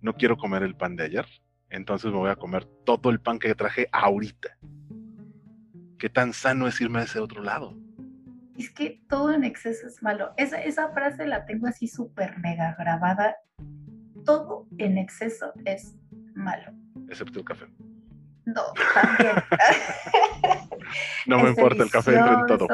[0.00, 1.28] no quiero comer el pan de ayer,
[1.70, 4.58] entonces me voy a comer todo el pan que traje ahorita.
[6.00, 7.78] ¿Qué tan sano es irme a ese otro lado?
[8.62, 10.32] Es que todo en exceso es malo.
[10.36, 13.34] Esa, esa frase la tengo así súper mega grabada.
[14.24, 15.96] Todo en exceso es
[16.34, 16.72] malo.
[17.08, 17.66] Excepto el café.
[18.44, 18.62] No,
[18.94, 19.36] también.
[21.26, 22.68] no me importa, el café entra en todo.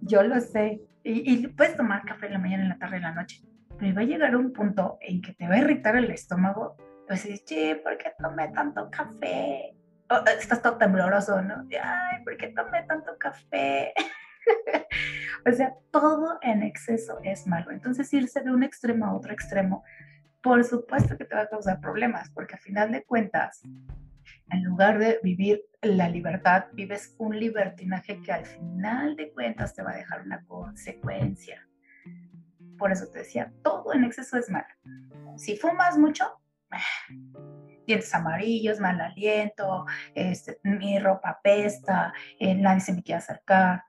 [0.00, 0.80] yo lo sé.
[1.04, 3.42] Y, y, puedes tomar café en la mañana, en la tarde, en la noche.
[3.78, 7.24] Pero va a llegar un punto en que te va a irritar el estómago pues
[7.24, 9.74] dices, che, ¿por qué tomé tanto café?
[10.38, 11.66] estás todo tembloroso, ¿no?
[11.70, 13.92] Ay, ¿por qué tomé tanto café?
[15.46, 17.70] o sea, todo en exceso es malo.
[17.70, 19.84] Entonces, irse de un extremo a otro extremo,
[20.42, 23.62] por supuesto que te va a causar problemas, porque a final de cuentas,
[24.50, 29.82] en lugar de vivir la libertad, vives un libertinaje que al final de cuentas te
[29.82, 31.66] va a dejar una consecuencia.
[32.78, 34.66] Por eso te decía, todo en exceso es malo.
[35.36, 36.24] Si fumas mucho,
[37.86, 43.82] dientes amarillos, mal aliento, este, mi ropa pesta, eh, nadie se me quiere acercar,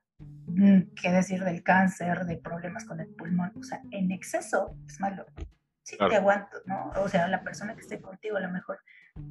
[0.96, 5.26] qué decir del cáncer, de problemas con el pulmón, o sea, en exceso es malo.
[5.84, 6.92] Sí te aguanto, ¿no?
[6.98, 8.80] O sea, la persona que esté contigo a lo mejor,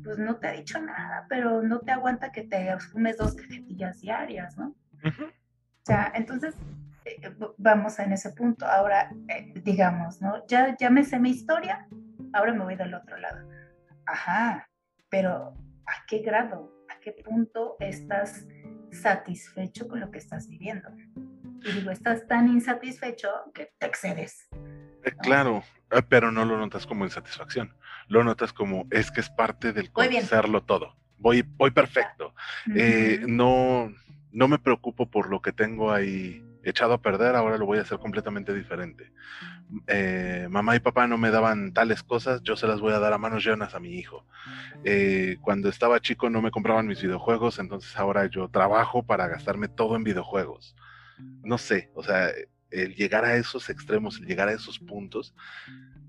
[0.02, 4.00] pues no te ha dicho nada, pero no te aguanta que te fumes dos cajetillas
[4.00, 4.74] diarias, ¿no?
[5.04, 6.54] O sea, entonces,
[7.04, 8.66] eh, vamos en ese punto.
[8.66, 10.44] Ahora, eh, digamos, ¿no?
[10.48, 11.86] Ya, ya me sé mi historia,
[12.32, 13.48] ahora me voy del otro lado.
[14.06, 14.68] Ajá,
[15.08, 15.54] pero
[15.86, 16.72] ¿a qué grado?
[16.88, 18.46] ¿A qué punto estás
[18.92, 20.88] satisfecho con lo que estás viviendo?
[21.62, 24.48] Y digo, estás tan insatisfecho que te excedes.
[25.04, 27.74] Eh, claro, eh, pero no lo notas como insatisfacción,
[28.08, 30.96] lo notas como es que es parte del conocerlo todo.
[31.18, 32.34] Voy, voy perfecto.
[32.74, 33.92] Eh, no,
[34.30, 37.82] no me preocupo por lo que tengo ahí echado a perder, ahora lo voy a
[37.82, 39.12] hacer completamente diferente.
[40.50, 43.18] mamá y papá no me daban tales cosas, yo se las voy a dar a
[43.18, 44.26] manos llenas a mi hijo.
[45.42, 49.96] cuando estaba chico no me compraban mis videojuegos, entonces ahora yo trabajo para gastarme todo
[49.96, 50.74] en videojuegos.
[51.42, 52.30] No sé, o sea,
[52.70, 55.34] el llegar a esos extremos, el llegar a esos puntos,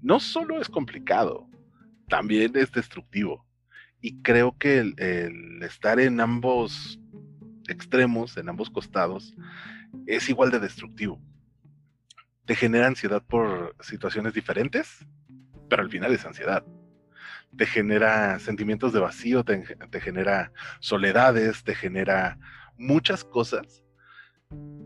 [0.01, 1.47] no solo es complicado,
[2.07, 3.45] también es destructivo.
[4.01, 6.99] Y creo que el, estar en ambos
[7.67, 9.35] extremos, en ambos costados,
[10.05, 11.21] es igual de destructivo.
[12.45, 15.05] Te genera ansiedad por situaciones diferentes,
[15.69, 16.65] pero al final es ansiedad.
[17.55, 19.63] Te genera sentimientos de vacío, te,
[20.01, 22.37] genera soledades, te genera
[22.77, 23.83] muchas cosas,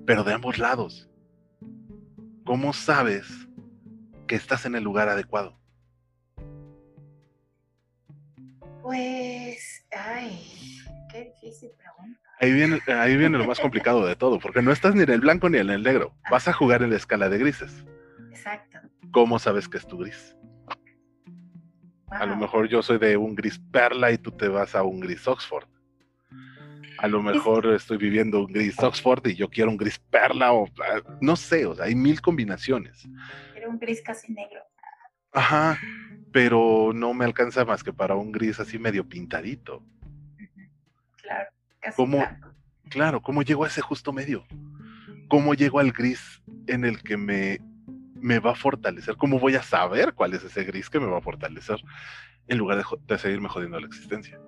[0.06, 1.10] pero de ambos lados.
[2.46, 3.28] ¿cómo sabes
[4.28, 5.58] que estás en el lugar adecuado?
[8.82, 10.46] Pues, ay,
[11.10, 11.72] qué difícil.
[12.44, 15.22] Ahí viene, ahí viene lo más complicado de todo, porque no estás ni en el
[15.22, 16.14] blanco ni en el negro.
[16.26, 16.30] Ah.
[16.32, 17.86] Vas a jugar en la escala de grises.
[18.30, 18.80] Exacto.
[19.12, 20.36] ¿Cómo sabes que es tu gris?
[22.10, 25.00] A lo mejor yo soy de un gris perla y tú te vas a un
[25.00, 25.68] gris Oxford
[27.04, 30.70] a lo mejor estoy viviendo un gris Oxford y yo quiero un gris perla o
[30.80, 33.06] ah, no sé, o sea, hay mil combinaciones.
[33.52, 34.62] Quiero un gris casi negro.
[35.34, 35.78] Ajá,
[36.32, 39.84] pero no me alcanza más que para un gris así medio pintadito.
[41.84, 42.26] Casi ¿Cómo,
[42.90, 44.46] Claro, ¿cómo llego a ese justo medio?
[45.28, 47.60] ¿Cómo llego al gris en el que me,
[48.16, 49.18] me va a fortalecer?
[49.18, 51.80] ¿Cómo voy a saber cuál es ese gris que me va a fortalecer
[52.48, 54.40] en lugar de, de seguirme jodiendo la existencia?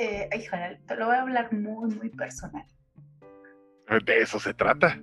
[0.00, 2.64] eh, te lo voy a hablar muy, muy personal.
[4.04, 4.98] De eso se trata.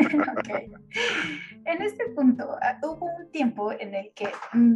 [1.64, 4.28] En este punto, ah, hubo un tiempo en el que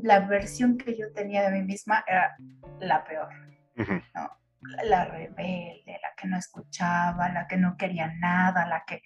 [0.03, 2.37] la versión que yo tenía de mí misma era
[2.81, 3.29] la peor.
[4.85, 9.03] La rebelde, la que no escuchaba, la que no quería nada, la que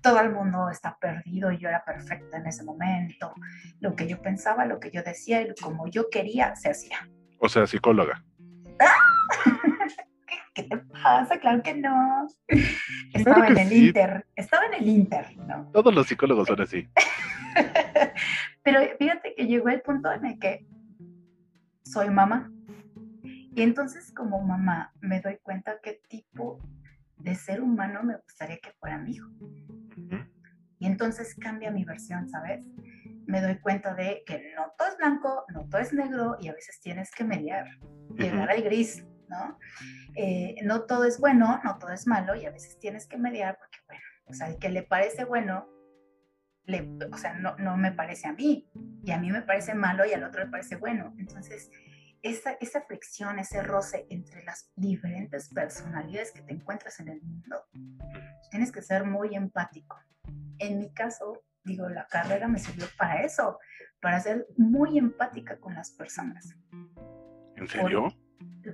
[0.00, 3.34] todo el mundo está perdido y yo era perfecta en ese momento.
[3.80, 7.08] Lo que yo pensaba, lo que yo decía y como yo quería, se hacía.
[7.38, 8.22] O sea, psicóloga.
[10.56, 11.38] ¿Qué te pasa?
[11.38, 12.26] Claro que no.
[13.12, 15.70] Estaba en el Inter, estaba en el Inter, ¿no?
[15.70, 16.88] Todos los psicólogos son así.
[18.62, 20.66] Pero fíjate que llegó el punto en el que
[21.84, 22.50] soy mamá.
[23.22, 26.58] Y entonces como mamá me doy cuenta qué tipo
[27.18, 29.28] de ser humano me gustaría que fuera mi hijo.
[30.78, 32.66] Y entonces cambia mi versión, ¿sabes?
[33.26, 36.54] Me doy cuenta de que no todo es blanco, no todo es negro y a
[36.54, 37.66] veces tienes que mediar,
[38.14, 39.58] llegar al gris, ¿no?
[40.14, 43.58] Eh, no todo es bueno, no todo es malo y a veces tienes que mediar
[43.58, 45.68] porque, bueno, o sea, el que le parece bueno,
[47.12, 48.68] o sea, no, no me parece a mí
[49.04, 51.14] y a mí me parece malo y al otro le parece bueno.
[51.18, 51.70] Entonces,
[52.22, 57.64] esa, esa fricción, ese roce entre las diferentes personalidades que te encuentras en el mundo,
[58.50, 59.96] tienes que ser muy empático.
[60.58, 63.58] En mi caso, digo, la carrera me sirvió para eso,
[64.00, 66.56] para ser muy empática con las personas.
[67.56, 68.08] ¿En serio?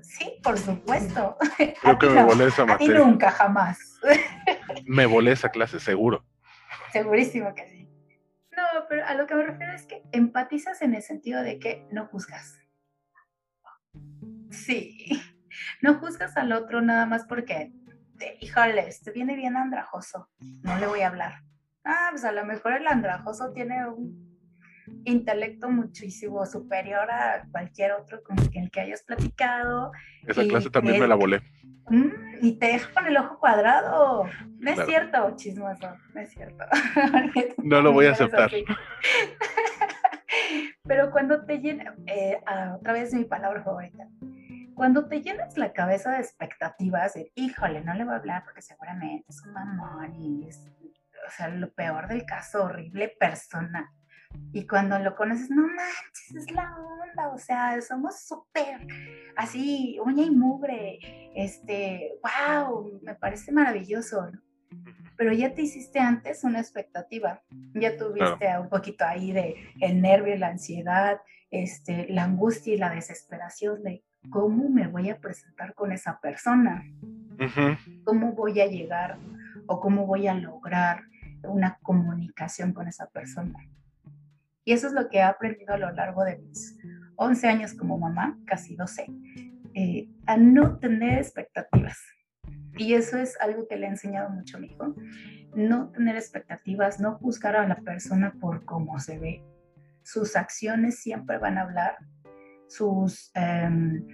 [0.02, 1.36] Sí, por supuesto.
[1.82, 2.98] Creo que me volé esa materia.
[2.98, 4.00] nunca, jamás.
[4.86, 6.24] me volé esa clase, seguro.
[6.92, 7.88] Segurísimo que sí.
[8.56, 11.86] No, pero a lo que me refiero es que empatizas en el sentido de que
[11.90, 12.58] no juzgas.
[14.50, 15.08] Sí,
[15.80, 17.72] no juzgas al otro nada más porque,
[18.40, 20.28] híjole, este viene bien andrajoso,
[20.62, 21.42] no le voy a hablar.
[21.84, 24.31] Ah, pues a lo mejor el andrajoso tiene un
[25.04, 29.92] intelecto muchísimo superior a cualquier otro con el que hayas platicado.
[30.26, 31.42] Esa clase también me la volé.
[31.88, 34.24] Mm, y te deja con el ojo cuadrado.
[34.58, 36.64] No es cierto, chismoso, no es cierto.
[37.58, 38.50] no lo voy a aceptar.
[40.84, 42.40] Pero cuando te llena, eh,
[42.74, 44.08] otra vez mi palabra favorita,
[44.74, 48.62] cuando te llenas la cabeza de expectativas, de, híjole, no le voy a hablar porque
[48.62, 50.58] seguramente es un mamón y es,
[51.26, 53.92] o sea, lo peor del caso, horrible persona
[54.52, 58.86] y cuando lo conoces, no manches, es la onda, o sea, somos súper
[59.36, 60.98] así, uña y mugre,
[61.34, 64.30] este, wow, me parece maravilloso,
[65.16, 67.42] Pero ya te hiciste antes una expectativa,
[67.74, 71.20] ya tuviste un poquito ahí de el nervio, la ansiedad,
[71.50, 76.84] este, la angustia y la desesperación de cómo me voy a presentar con esa persona,
[78.04, 79.18] cómo voy a llegar
[79.66, 81.04] o cómo voy a lograr
[81.42, 83.58] una comunicación con esa persona.
[84.64, 86.78] Y eso es lo que he aprendido a lo largo de mis
[87.16, 89.06] 11 años como mamá, casi 12,
[89.74, 91.98] eh, a no tener expectativas.
[92.76, 94.94] Y eso es algo que le he enseñado mucho a mi hijo.
[95.54, 99.44] no tener expectativas, no juzgar a la persona por cómo se ve.
[100.02, 101.98] Sus acciones siempre van a hablar,
[102.68, 104.06] sus, em,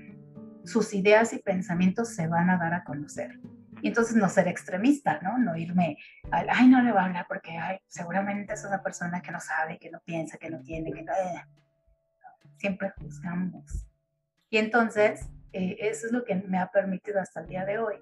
[0.65, 3.39] sus ideas y pensamientos se van a dar a conocer.
[3.83, 5.39] Y entonces no ser extremista, ¿no?
[5.39, 5.97] No irme
[6.31, 9.41] al, ay, no le va a hablar porque ay, seguramente es una persona que no
[9.41, 11.13] sabe, que no piensa, que no tiene, que no...
[11.13, 11.45] Eh".
[12.57, 13.87] Siempre juzgamos.
[14.51, 17.97] Y entonces, eh, eso es lo que me ha permitido hasta el día de hoy,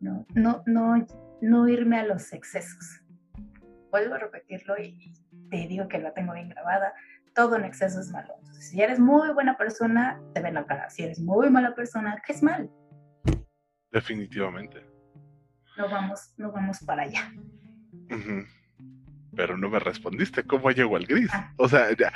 [0.00, 0.26] ¿no?
[0.34, 1.04] No, no,
[1.40, 3.02] no irme a los excesos.
[3.90, 5.14] Vuelvo a repetirlo y
[5.50, 6.92] te digo que la tengo bien grabada.
[7.34, 8.34] Todo en exceso es malo.
[8.38, 10.90] Entonces, si eres muy buena persona, te ven la cara.
[10.90, 12.70] Si eres muy mala persona, ¿qué es mal?
[13.90, 14.97] Definitivamente.
[15.78, 17.32] No vamos, no vamos para allá.
[19.36, 21.30] Pero no me respondiste cómo llegó al gris.
[21.32, 21.52] Ah.
[21.56, 22.12] O sea, ya,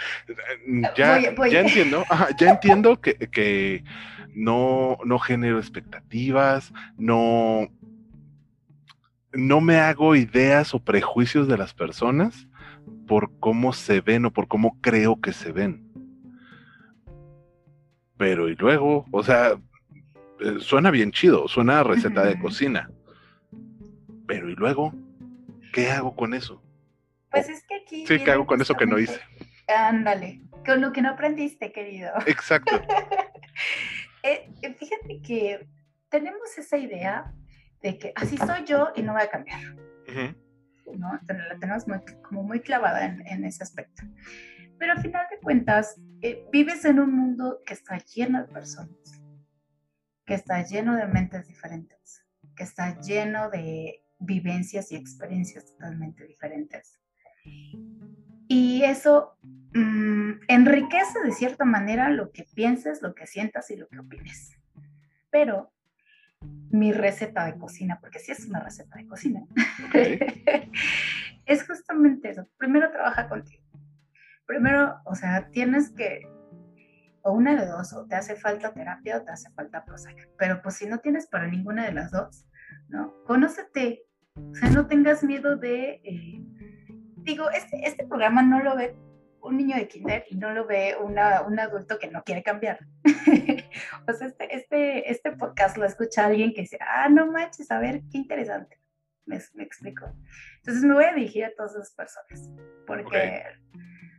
[0.96, 1.18] ya,
[1.60, 2.04] entiendo,
[2.36, 3.84] ya entiendo que, que
[4.34, 7.68] no, no genero expectativas, no,
[9.32, 12.48] no me hago ideas o prejuicios de las personas
[13.06, 15.88] por cómo se ven o por cómo creo que se ven.
[18.16, 19.52] Pero y luego, o sea,
[20.40, 22.90] eh, suena bien chido, suena a receta de cocina.
[24.32, 24.94] Pero y luego,
[25.74, 26.62] ¿qué hago con eso?
[27.30, 28.06] Pues es que aquí.
[28.06, 29.20] Sí, ¿qué hago con eso que no hice?
[29.68, 32.12] Ándale, con lo que no aprendiste, querido.
[32.26, 32.80] Exacto.
[34.24, 35.66] Eh, eh, fíjate que
[36.08, 37.34] tenemos esa idea
[37.82, 39.58] de que así soy yo y no voy a cambiar.
[40.96, 41.18] ¿no?
[41.26, 41.84] La tenemos
[42.22, 44.04] como muy clavada en, ese aspecto.
[44.78, 49.20] Pero al final de cuentas, eh, vives en un mundo que está lleno de personas,
[50.24, 52.24] que está lleno de mentes diferentes,
[52.54, 57.00] que está lleno de vivencias y experiencias totalmente diferentes.
[58.48, 59.38] Y eso
[59.72, 64.56] mm, enriquece de cierta manera lo que pienses, lo que sientas y lo que opines.
[65.30, 65.72] Pero
[66.70, 69.44] mi receta de cocina, porque sí es una receta de cocina,
[71.46, 72.48] es justamente eso.
[72.58, 73.62] Primero trabaja contigo.
[74.46, 76.28] Primero, o sea, tienes que,
[77.22, 80.28] o una de dos, o te hace falta terapia o te hace falta Prozac.
[80.36, 82.46] Pero pues si no tienes para ninguna de las dos,
[82.88, 83.14] ¿no?
[83.24, 84.04] Conócete.
[84.36, 86.00] O sea, no tengas miedo de...
[86.04, 86.42] Eh,
[87.16, 88.96] digo, este, este programa no lo ve
[89.42, 92.78] un niño de kinder y no lo ve una, un adulto que no quiere cambiar.
[94.08, 97.78] o sea, este, este, este podcast lo escucha alguien que dice, ah, no manches, a
[97.78, 98.78] ver, qué interesante.
[99.26, 100.06] Me, me explico.
[100.58, 102.50] Entonces me voy a dirigir a todas esas personas,
[102.86, 103.42] porque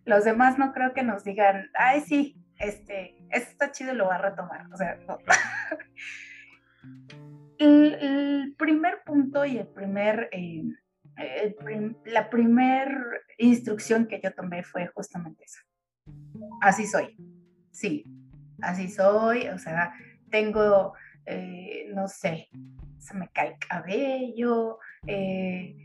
[0.06, 4.08] los demás no creo que nos digan, ay, sí, este, esto está chido y lo
[4.08, 4.68] va a retomar.
[4.74, 5.18] O sea, no.
[7.58, 10.30] el, el, primer punto y el primer...
[10.32, 10.64] Eh,
[12.06, 13.00] la primera
[13.38, 15.60] instrucción que yo tomé fue justamente esa.
[16.62, 17.16] Así soy,
[17.72, 18.06] sí,
[18.62, 19.94] así soy, o sea,
[20.30, 20.94] tengo,
[21.26, 22.50] eh, no sé,
[22.98, 25.76] se me cae el cabello, eh,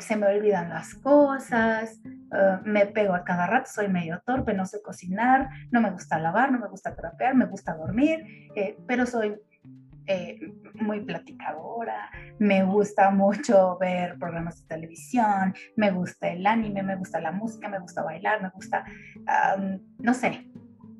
[0.00, 4.66] se me olvidan las cosas, eh, me pego a cada rato, soy medio torpe, no
[4.66, 8.50] sé cocinar, no me gusta lavar, no me gusta trapear, me gusta dormir,
[8.86, 9.36] pero soy
[10.10, 10.40] eh,
[10.72, 17.20] muy platicadora, me gusta mucho ver programas de televisión, me gusta el anime, me gusta
[17.20, 18.86] la música, me gusta bailar, me gusta,
[19.98, 20.46] no sé,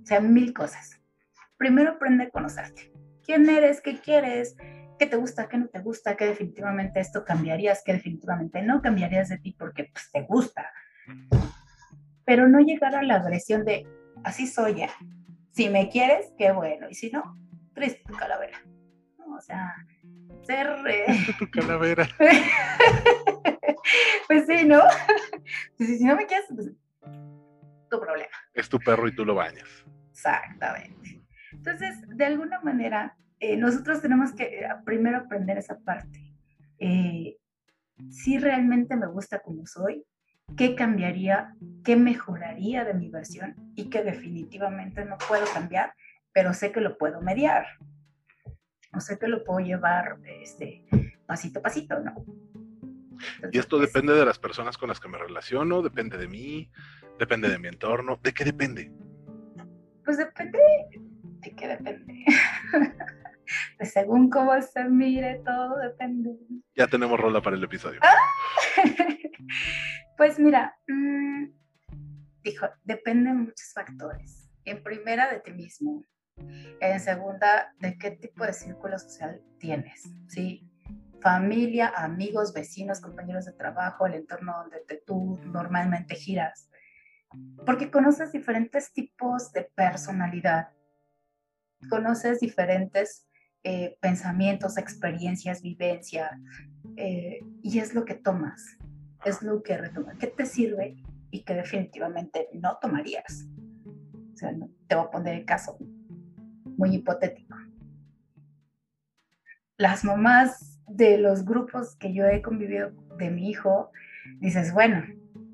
[0.03, 1.01] o sea, mil cosas.
[1.57, 2.93] Primero aprende a conocerte.
[3.25, 3.81] ¿Quién eres?
[3.81, 4.57] ¿Qué quieres?
[4.99, 5.49] ¿Qué te gusta?
[5.49, 6.15] ¿Qué no te gusta?
[6.15, 7.83] ¿Qué definitivamente esto cambiarías?
[7.83, 10.71] ¿Qué definitivamente no cambiarías de ti porque pues, te gusta?
[12.27, 13.87] Pero no llegar a la agresión de,
[14.23, 14.91] así soy ya.
[15.53, 16.91] Si me quieres, qué bueno.
[16.91, 17.39] Y si no,
[17.73, 18.68] triste tu calavera
[19.39, 19.75] o sea,
[20.43, 20.67] ser...
[20.89, 21.07] Eh,
[21.39, 22.09] tu calavera.
[24.27, 24.83] pues sí, ¿no?
[25.79, 26.73] Pues si no me quieres, pues
[27.89, 28.29] tu problema.
[28.53, 29.67] Es tu perro y tú lo bañas.
[30.11, 31.23] Exactamente.
[31.53, 36.35] Entonces, de alguna manera, eh, nosotros tenemos que eh, primero aprender esa parte.
[38.11, 40.05] si realmente me gusta como soy,
[40.57, 45.95] qué cambiaría, qué mejoraría de mi versión y que definitivamente no puedo cambiar,
[46.33, 47.67] pero sé que lo puedo mediar
[48.93, 50.85] no sé, te lo puedo llevar este,
[51.27, 52.25] pasito a pasito, ¿no?
[53.53, 56.71] y esto pues, depende de las personas con las que me relaciono, depende de mí,
[57.19, 58.93] depende de mi entorno, ¿de qué depende?
[60.05, 60.59] Pues depende,
[61.23, 62.25] ¿de qué depende?
[63.79, 66.31] de según cómo se mire, todo depende.
[66.75, 68.01] Ya tenemos rola para el episodio.
[70.17, 71.47] pues mira, mm,
[72.43, 74.49] dijo, depende de muchos factores.
[74.65, 76.05] En primera, de ti mismo.
[76.81, 80.65] En segunda, de qué tipo de círculo social tienes, ¿sí?
[81.21, 86.71] Familia, amigos, vecinos, compañeros de trabajo, el entorno donde tú normalmente giras.
[87.67, 90.69] Porque conoces diferentes tipos de personalidad,
[91.91, 93.29] conoces diferentes
[93.65, 96.31] eh, pensamientos, experiencias, vivencias,
[96.97, 98.79] eh, y es lo que tomas.
[99.25, 100.97] es lo que retoma, qué te sirve
[101.31, 103.47] y que definitivamente no tomarías.
[104.33, 104.53] O sea,
[104.87, 105.77] te voy a poner el caso
[106.79, 107.57] muy hipotético.
[109.77, 113.91] Las mamás de los grupos que yo he convivido de mi hijo,
[114.41, 115.05] dices, bueno,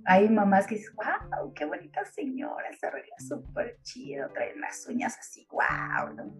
[0.05, 5.18] hay mamás que dicen, wow, qué bonita señora, se arregla súper chido, trae las uñas
[5.18, 6.35] así, wow, ¿no?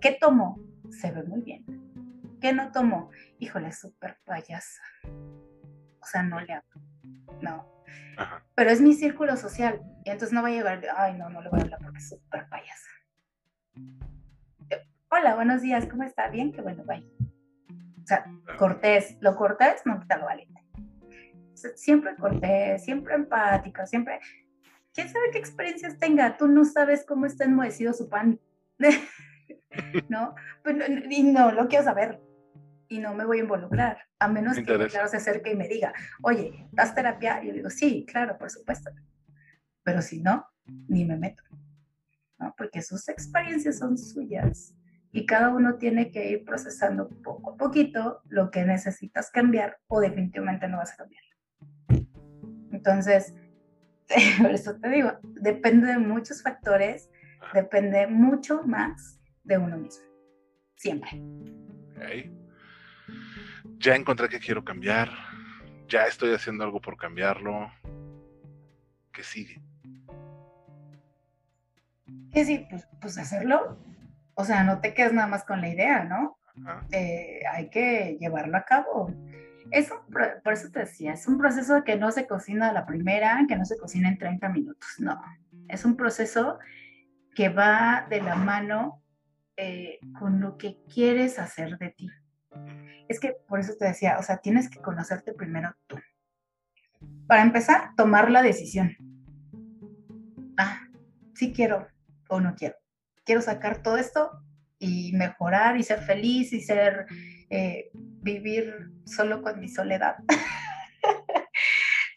[0.00, 0.60] ¿Qué tomó?
[0.90, 1.64] Se ve muy bien.
[2.40, 3.10] ¿Qué no tomó?
[3.38, 4.82] Híjole, súper payasa.
[6.00, 6.66] O sea, no le hago.
[7.40, 7.66] No.
[8.54, 9.80] Pero es mi círculo social.
[10.04, 12.08] Y entonces no va a llegar, ay, no, no le voy a hablar porque es
[12.08, 12.95] súper payasa.
[15.10, 16.28] Hola, buenos días, ¿cómo está?
[16.28, 17.08] Bien, qué bueno, bye.
[18.02, 18.24] O sea,
[18.58, 19.16] cortés.
[19.20, 20.60] Lo cortés no quita lo valiente.
[21.74, 24.20] siempre cortés, siempre empático, siempre.
[24.92, 26.36] ¿Quién sabe qué experiencias tenga?
[26.36, 28.40] Tú no sabes cómo está enmohecido su pan.
[30.08, 30.34] ¿No?
[30.62, 30.76] Pues,
[31.10, 32.20] y no lo quiero saber
[32.88, 35.92] y no me voy a involucrar, a menos que claro, se acerque y me diga,
[36.22, 37.42] oye, ¿das terapia?
[37.42, 38.90] Y yo digo, sí, claro, por supuesto.
[39.82, 40.46] Pero si no,
[40.88, 41.42] ni me meto,
[42.38, 42.54] ¿no?
[42.56, 44.74] Porque sus experiencias son suyas
[45.12, 50.00] y cada uno tiene que ir procesando poco a poquito lo que necesitas cambiar o
[50.00, 51.22] definitivamente no vas a cambiar.
[52.72, 53.34] Entonces,
[54.42, 57.10] por eso te digo, depende de muchos factores,
[57.54, 60.04] depende mucho más de uno mismo,
[60.74, 61.22] siempre
[63.78, 65.10] ya encontré que quiero cambiar,
[65.88, 67.70] ya estoy haciendo algo por cambiarlo.
[69.12, 69.60] ¿Qué sigue?
[72.32, 72.66] ¿Qué sí?
[72.68, 73.78] Pues, pues, hacerlo.
[74.34, 76.38] O sea, no te quedes nada más con la idea, ¿no?
[76.90, 79.12] Eh, hay que llevarlo a cabo.
[79.70, 79.90] Es
[80.44, 83.56] por eso te decía, es un proceso que no se cocina a la primera, que
[83.56, 85.20] no se cocina en 30 minutos, no.
[85.68, 86.58] Es un proceso
[87.34, 89.02] que va de la mano
[89.56, 92.10] eh, con lo que quieres hacer de ti.
[93.08, 95.96] Es que por eso te decía, o sea, tienes que conocerte primero tú.
[97.26, 98.96] Para empezar, tomar la decisión.
[100.56, 100.80] Ah,
[101.34, 101.88] sí quiero
[102.28, 102.76] o no quiero.
[103.24, 104.30] Quiero sacar todo esto
[104.78, 107.06] y mejorar y ser feliz y ser,
[107.50, 110.16] eh, vivir solo con mi soledad.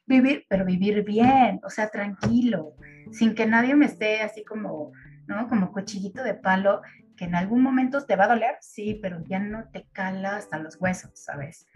[0.05, 2.73] vivir, pero vivir bien, o sea, tranquilo,
[3.11, 4.91] sin que nadie me esté así como,
[5.27, 5.47] ¿no?
[5.47, 6.81] Como cuchillito de palo
[7.19, 10.57] que en algún momento te va a doler, sí, pero ya no te cala hasta
[10.57, 11.67] los huesos, ¿sabes?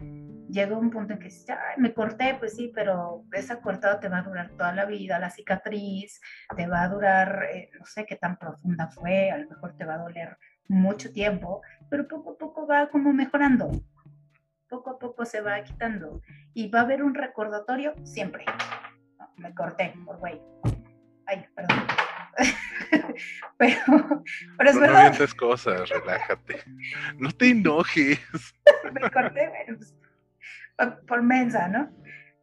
[0.48, 4.08] Llega un punto en que dices, ay, me corté, pues sí, pero esa cortada te
[4.08, 6.18] va a durar toda la vida, la cicatriz,
[6.56, 9.84] te va a durar, eh, no sé qué tan profunda fue, a lo mejor te
[9.84, 13.70] va a doler mucho tiempo, pero poco a poco va como mejorando,
[14.66, 16.22] poco a poco se va quitando
[16.54, 18.46] y va a haber un recordatorio siempre.
[19.36, 20.40] me corté, por güey.
[21.26, 21.84] Ay, perdón.
[23.58, 24.24] pero,
[24.58, 25.14] pero es no, verdad.
[25.18, 26.60] No cosas, relájate.
[27.18, 28.20] No te enojes.
[28.92, 29.94] Me corté, pues,
[31.06, 31.90] por, mensa, ¿no?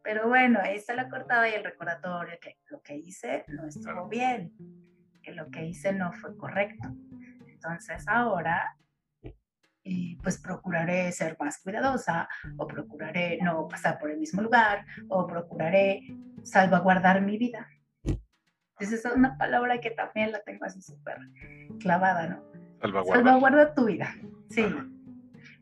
[0.02, 4.08] Pero bueno, ahí está la cortada y el recordatorio que lo que hice no estuvo
[4.08, 4.52] bien,
[5.22, 6.88] que lo que hice no fue correcto.
[7.46, 8.76] Entonces ahora,
[9.84, 15.26] eh, pues procuraré ser más cuidadosa o procuraré no pasar por el mismo lugar o
[15.26, 16.02] procuraré
[16.42, 17.68] salvaguardar mi vida.
[18.78, 21.18] Esa es una palabra que también la tengo así súper
[21.80, 22.42] clavada, ¿no?
[22.80, 23.74] Salvaguarda.
[23.74, 24.14] tu vida,
[24.48, 24.64] sí.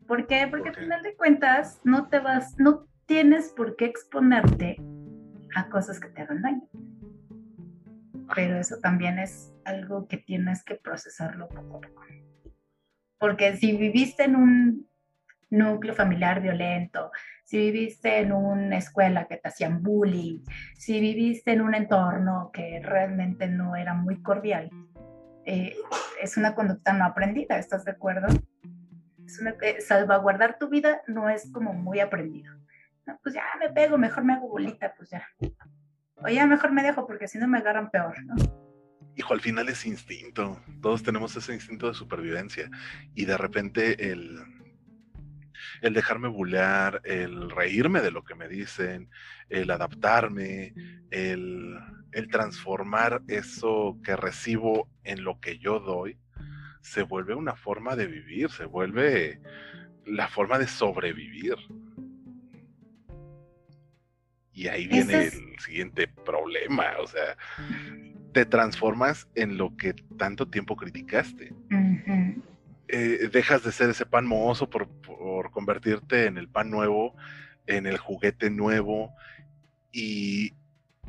[0.07, 0.47] ¿Por qué?
[0.49, 4.77] Porque al final de cuentas no te vas, no tienes por qué exponerte
[5.55, 6.67] a cosas que te hagan daño.
[8.35, 12.01] Pero eso también es algo que tienes que procesarlo poco a poco.
[13.19, 14.89] Porque si viviste en un
[15.49, 17.11] núcleo familiar violento,
[17.51, 20.39] si viviste en una escuela que te hacían bullying,
[20.77, 24.69] si viviste en un entorno que realmente no era muy cordial,
[25.45, 25.75] eh,
[26.21, 28.29] es una conducta no aprendida, ¿estás de acuerdo?
[29.25, 32.53] Es eh, salvaguardar tu vida no es como muy aprendido.
[33.21, 35.27] pues ya me pego, mejor me hago bolita, pues ya.
[36.23, 38.35] O ya mejor me dejo porque si no me agarran peor, ¿no?
[39.17, 40.57] Hijo, al final es instinto.
[40.81, 42.69] Todos tenemos ese instinto de supervivencia.
[43.13, 44.39] Y de repente el,
[45.81, 49.09] el dejarme bulear, el reírme de lo que me dicen,
[49.49, 50.73] el adaptarme,
[51.09, 51.79] el,
[52.31, 56.17] transformar eso que recibo en lo que yo doy,
[56.81, 59.41] se vuelve una forma de vivir, se vuelve
[60.05, 61.55] la forma de sobrevivir.
[64.53, 67.37] Y ahí viene el siguiente problema, o sea,
[68.33, 71.53] te transformas en lo que tanto tiempo criticaste.
[72.93, 74.89] Eh, dejas de ser ese pan mohoso por,
[75.51, 77.15] convertirte en el pan nuevo,
[77.65, 79.15] en el juguete nuevo
[79.93, 80.51] y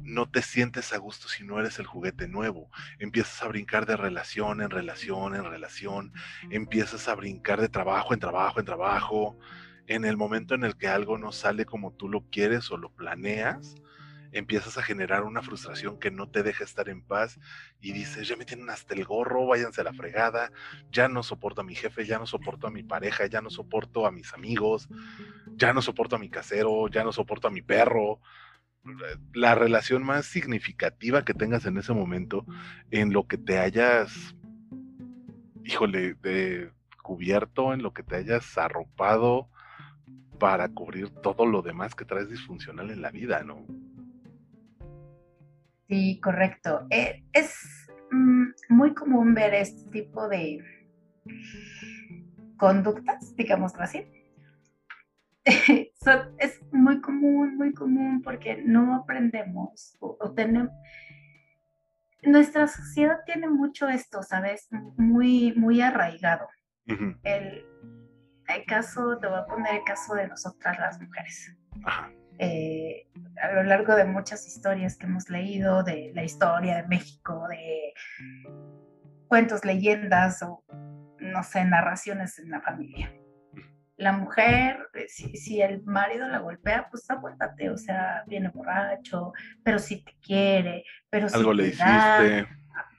[0.01, 2.70] no te sientes a gusto si no eres el juguete nuevo.
[3.01, 6.12] Empiezas a brincar de relación en relación en relación,
[6.51, 9.37] empiezas a brincar de trabajo en trabajo en trabajo,
[9.89, 12.91] en el momento en el que algo no sale como tú lo quieres o lo
[12.91, 13.74] planeas,
[14.33, 17.39] empiezas a generar una frustración que no te deja estar en paz
[17.80, 20.51] y dices, ya me tienen hasta el gorro, váyanse a la fregada,
[20.91, 24.07] ya no soporto a mi jefe, ya no soporto a mi pareja, ya no soporto
[24.07, 24.89] a mis amigos,
[25.57, 28.20] ya no soporto a mi casero, ya no soporto a mi perro.
[29.33, 32.45] La relación más significativa que tengas en ese momento,
[32.91, 34.35] en lo que te hayas,
[35.64, 36.72] híjole, de,
[37.03, 39.49] cubierto, en lo que te hayas arropado
[40.39, 43.64] para cubrir todo lo demás que traes disfuncional en la vida, ¿no?
[45.93, 46.86] Sí, correcto.
[46.88, 50.64] Eh, es mm, muy común ver este tipo de
[52.57, 54.07] conductas, digámoslo así.
[56.38, 60.72] es muy común, muy común porque no aprendemos o, tenemos...
[62.22, 64.68] Nuestra sociedad tiene mucho esto, ¿sabes?
[64.97, 66.49] Muy, muy arraigado.
[66.86, 67.66] el,
[68.66, 71.55] caso, te voy a poner el caso de nosotras las mujeres.
[71.84, 72.11] Ajá.
[72.39, 73.07] Eh,
[73.41, 77.93] a lo largo de muchas historias que hemos leído, de la historia de México, de
[79.28, 80.64] cuentos, leyendas o,
[81.18, 83.12] no sé, narraciones en la familia.
[83.97, 89.78] La mujer, eh, si, el marido la golpea, pues aguántate, o sea, viene borracho, pero
[89.78, 92.49] si te quiere, pero si Algo le hiciste.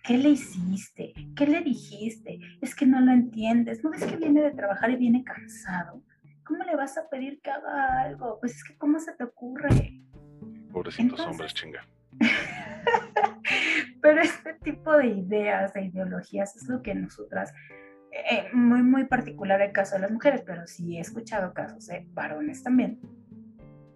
[0.03, 1.13] ¿Qué le hiciste?
[1.35, 2.39] ¿Qué le dijiste?
[2.61, 3.83] Es que no lo entiendes.
[3.83, 6.03] ¿No ves que viene de trabajar y viene cansado?
[6.43, 8.39] ¿Cómo le vas a pedir que haga algo?
[8.39, 10.01] Pues es que, ¿cómo se te ocurre?
[10.71, 11.85] Pobrecitos hombres, chinga.
[14.01, 17.53] Pero este tipo de ideas, de ideologías, es lo que nosotras,
[18.11, 22.05] eh, muy, muy particular el caso de las mujeres, pero sí he escuchado casos de
[22.11, 22.99] varones también.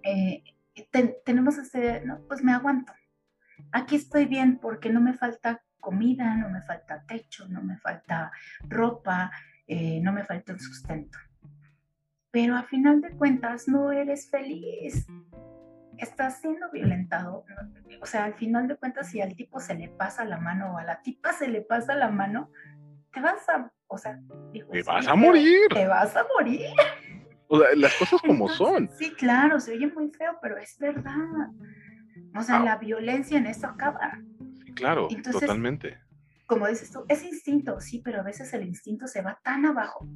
[0.04, 0.44] Eh,
[1.24, 2.94] tenemos este, no, pues me aguanto.
[3.72, 8.32] Aquí estoy bien porque no me falta comida, no me falta techo, no me falta
[8.68, 9.32] ropa,
[9.68, 11.20] eh, no me falta el sustento
[12.38, 15.08] pero a final de cuentas no eres feliz.
[15.98, 17.44] Estás siendo violentado.
[18.00, 20.78] O sea, al final de cuentas, si al tipo se le pasa la mano o
[20.78, 22.52] a la tipa se le pasa la mano,
[23.12, 24.20] te vas a, o sea,
[24.72, 25.62] te vas a morir.
[25.74, 26.70] Te vas a morir.
[27.48, 28.88] O sea, las cosas como son.
[29.00, 31.50] Sí, claro, se oye muy feo, pero es verdad.
[32.36, 32.64] O sea, ah.
[32.64, 34.12] la violencia en esto acaba.
[34.64, 35.98] Sí, claro, totalmente.
[36.46, 40.08] Como dices tú, es instinto, sí, pero a veces el instinto se va tan abajo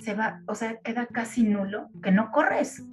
[0.00, 2.84] se va, o sea, queda casi nulo, que no corres.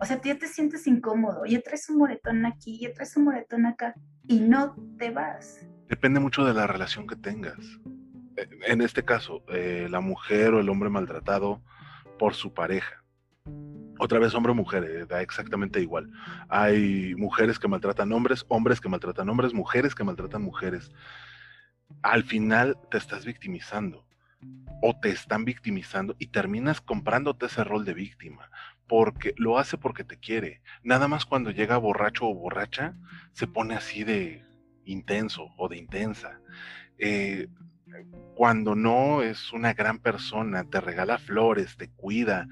[0.00, 3.24] O sea, tú ya te sientes incómodo, ya traes un moretón aquí, ya traes un
[3.24, 3.94] moretón acá,
[4.26, 5.66] y no te vas.
[5.88, 7.58] Depende mucho de la relación que tengas.
[8.36, 11.62] Eh, en este caso, eh, la mujer o el hombre maltratado
[12.18, 13.02] por su pareja.
[13.98, 16.10] Otra vez hombre o mujer, eh, da exactamente igual.
[16.48, 20.92] Hay mujeres que maltratan hombres, hombres que maltratan hombres, mujeres que maltratan mujeres.
[22.02, 24.07] Al final te estás victimizando
[24.80, 28.50] o te están victimizando y terminas comprándote ese rol de víctima,
[28.86, 30.62] porque lo hace porque te quiere.
[30.82, 32.94] Nada más cuando llega borracho o borracha,
[33.32, 34.44] se pone así de
[34.84, 36.40] intenso o de intensa.
[36.98, 37.48] Eh,
[38.34, 42.46] cuando no es una gran persona, te regala flores, te cuida,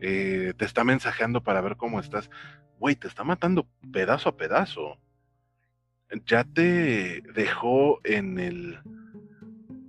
[0.00, 2.30] eh, te está mensajeando para ver cómo estás,
[2.78, 4.98] güey, te está matando pedazo a pedazo.
[6.24, 8.78] Ya te dejó en el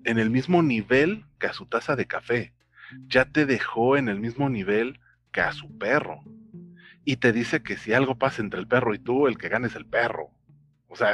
[0.08, 2.54] en el mismo nivel que a su taza de café.
[3.08, 5.02] Ya te dejó en el mismo nivel
[5.34, 6.22] que a su perro.
[7.04, 9.68] Y te dice que si algo pasa entre el perro y tú, el que gane
[9.68, 10.32] es el perro.
[10.88, 11.14] O sea,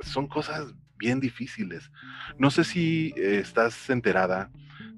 [0.00, 1.90] son cosas bien difíciles.
[2.38, 4.50] No sé si estás enterada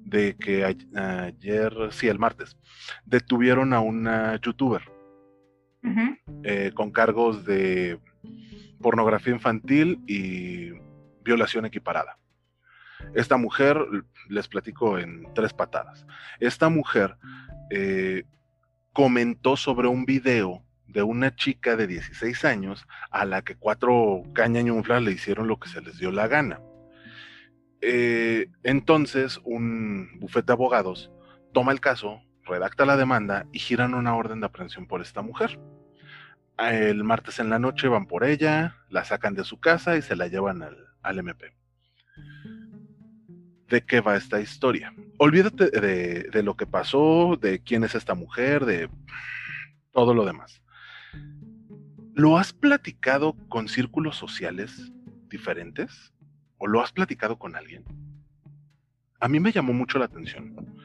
[0.03, 2.57] de que ayer, sí, el martes,
[3.05, 4.81] detuvieron a una youtuber
[6.43, 7.97] eh, con cargos de
[8.81, 10.71] pornografía infantil y
[11.23, 12.18] violación equiparada.
[13.13, 13.77] Esta mujer,
[14.27, 16.05] les platico en tres patadas,
[16.39, 17.17] esta mujer
[17.69, 18.23] eh,
[18.93, 25.01] comentó sobre un video de una chica de 16 años a la que cuatro cañañunflas
[25.01, 26.61] le hicieron lo que se les dio la gana.
[27.81, 31.11] Eh, entonces, un bufete de abogados
[31.53, 35.59] toma el caso, redacta la demanda y giran una orden de aprehensión por esta mujer.
[36.57, 40.15] El martes en la noche van por ella, la sacan de su casa y se
[40.15, 41.58] la llevan al, al MP
[43.69, 44.93] de qué va esta historia.
[45.17, 48.89] Olvídate de, lo que pasó, de quién es esta mujer, de
[49.91, 50.61] todo lo demás.
[52.13, 54.91] ¿Lo has platicado con círculos sociales
[55.29, 56.13] diferentes?
[56.57, 57.83] ¿O lo has platicado con alguien?
[59.19, 60.75] A mí me llamó mucho la atención,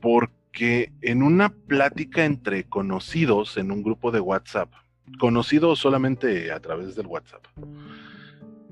[0.00, 4.72] porque en una plática entre conocidos en un grupo de WhatsApp,
[5.18, 7.46] conocidos solamente a través del WhatsApp,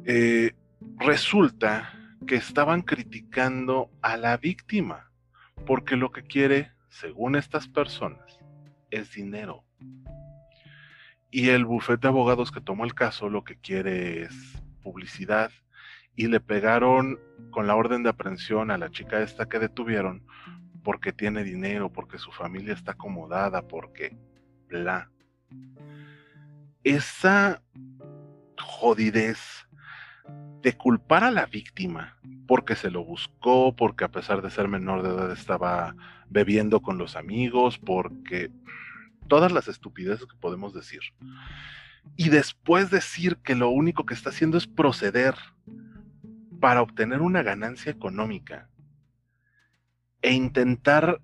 [0.05, 0.53] eh,
[0.99, 1.93] resulta
[2.27, 5.11] que estaban criticando a la víctima,
[5.65, 8.41] porque lo que quiere según estas personas,
[8.91, 9.65] es dinero.
[11.31, 15.51] Y el bufete de abogados que tomó el caso lo que quiere es publicidad
[16.15, 17.21] y le pegaron
[17.51, 20.25] con la orden de aprehensión a la chica esta que detuvieron
[20.83, 24.17] porque tiene dinero, porque su familia está acomodada, porque
[24.69, 25.11] bla.
[26.83, 27.63] Esa
[28.59, 29.66] jodidez
[30.67, 32.17] de culpar a la víctima
[32.49, 35.95] porque se lo buscó, porque a pesar de ser menor de edad estaba
[36.29, 38.51] bebiendo con los amigos, porque
[39.29, 41.03] todas las estupideces que podemos decir.
[42.17, 45.37] Y después decir que lo único que está haciendo es proceder
[46.59, 48.69] para obtener una ganancia económica
[50.21, 51.21] e intentar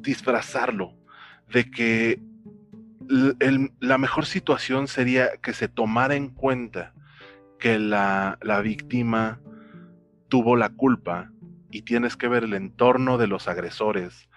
[0.00, 0.96] disfrazarlo
[1.48, 2.20] de que
[3.78, 6.92] la mejor situación sería que se tomara en cuenta
[7.62, 9.40] que la, la víctima
[10.26, 11.30] tuvo la culpa
[11.70, 14.28] y tienes que ver el entorno de los agresores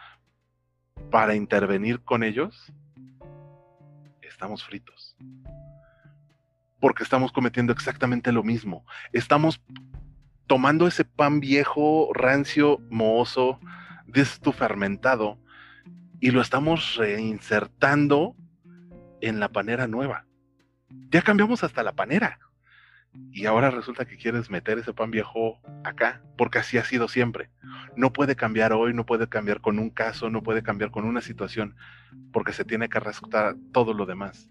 [1.10, 2.72] para intervenir con ellos,
[4.22, 5.18] estamos fritos.
[6.80, 8.86] Porque estamos cometiendo exactamente lo mismo.
[9.12, 9.60] Estamos
[10.46, 13.60] tomando ese pan viejo, rancio, mohoso,
[14.06, 15.40] de esto fermentado,
[16.20, 18.36] y lo estamos reinsertando
[19.20, 20.28] en la panera nueva.
[21.10, 22.40] Ya cambiamos hasta la panera.
[23.32, 27.50] Y ahora resulta que quieres meter ese pan viejo acá, porque así ha sido siempre.
[27.98, 31.22] No puede cambiar hoy, no puede cambiar con un caso, no puede cambiar con una
[31.22, 31.76] situación,
[32.32, 34.50] porque se tiene que respetar todo lo demás.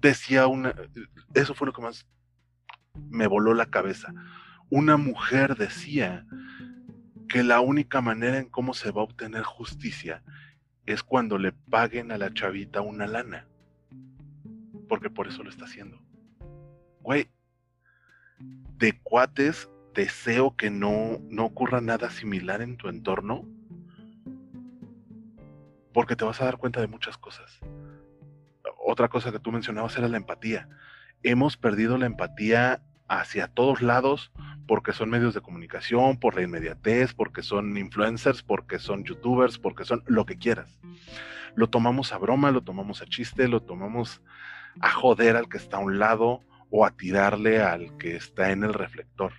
[0.00, 0.74] Decía una,
[1.34, 2.06] eso fue lo que más
[3.10, 4.14] me voló la cabeza.
[4.70, 6.26] Una mujer decía
[7.28, 10.22] que la única manera en cómo se va a obtener justicia
[10.86, 13.46] es cuando le paguen a la chavita una lana.
[14.88, 16.00] Porque por eso lo está haciendo.
[17.00, 17.30] Güey,
[18.78, 23.46] de cuates deseo que no, no ocurra nada similar en tu entorno.
[25.92, 27.60] Porque te vas a dar cuenta de muchas cosas.
[28.84, 30.68] Otra cosa que tú mencionabas era la empatía.
[31.22, 34.30] Hemos perdido la empatía hacia todos lados
[34.68, 39.84] porque son medios de comunicación, por la inmediatez, porque son influencers, porque son youtubers, porque
[39.84, 40.78] son lo que quieras.
[41.56, 44.22] Lo tomamos a broma, lo tomamos a chiste, lo tomamos
[44.80, 48.64] a joder al que está a un lado o a tirarle al que está en
[48.64, 49.32] el reflector.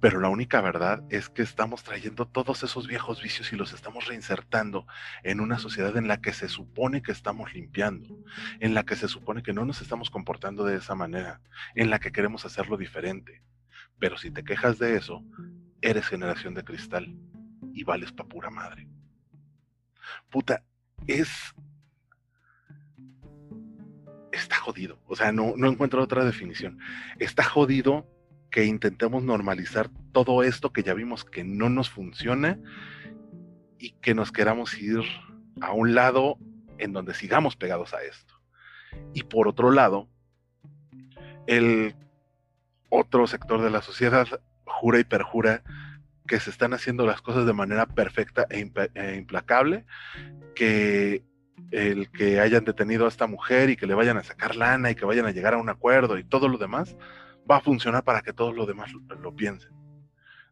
[0.00, 4.06] Pero la única verdad es que estamos trayendo todos esos viejos vicios y los estamos
[4.06, 4.86] reinsertando
[5.22, 8.18] en una sociedad en la que se supone que estamos limpiando,
[8.60, 11.42] en la que se supone que no nos estamos comportando de esa manera,
[11.74, 13.42] en la que queremos hacerlo diferente.
[13.98, 15.22] Pero si te quejas de eso,
[15.82, 17.14] eres generación de cristal
[17.74, 18.88] y vales pa' pura madre.
[20.30, 20.64] Puta,
[21.06, 21.54] es...
[24.40, 24.98] Está jodido.
[25.06, 26.78] O sea, no, no encuentro otra definición.
[27.18, 28.06] Está jodido
[28.50, 32.58] que intentemos normalizar todo esto que ya vimos que no nos funciona
[33.78, 35.00] y que nos queramos ir
[35.60, 36.38] a un lado
[36.78, 38.40] en donde sigamos pegados a esto.
[39.12, 40.08] Y por otro lado,
[41.46, 41.94] el
[42.88, 44.26] otro sector de la sociedad
[44.64, 45.62] jura y perjura
[46.26, 49.84] que se están haciendo las cosas de manera perfecta e, e implacable,
[50.54, 51.24] que
[51.70, 54.94] el que hayan detenido a esta mujer y que le vayan a sacar lana y
[54.94, 56.96] que vayan a llegar a un acuerdo y todo lo demás,
[57.50, 59.72] va a funcionar para que todos los demás lo, piensen.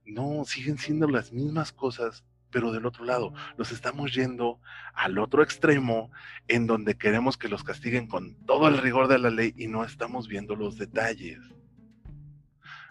[0.04, 4.60] No, siguen siendo las mismas cosas, pero del otro lado, nos estamos yendo
[4.94, 6.10] al otro extremo
[6.46, 9.84] en donde queremos que los castiguen con todo el rigor de la ley y no
[9.84, 11.38] estamos viendo los detalles.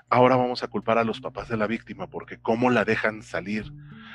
[0.09, 3.73] Ahora vamos a culpar a los papás de la víctima porque cómo la dejan salir,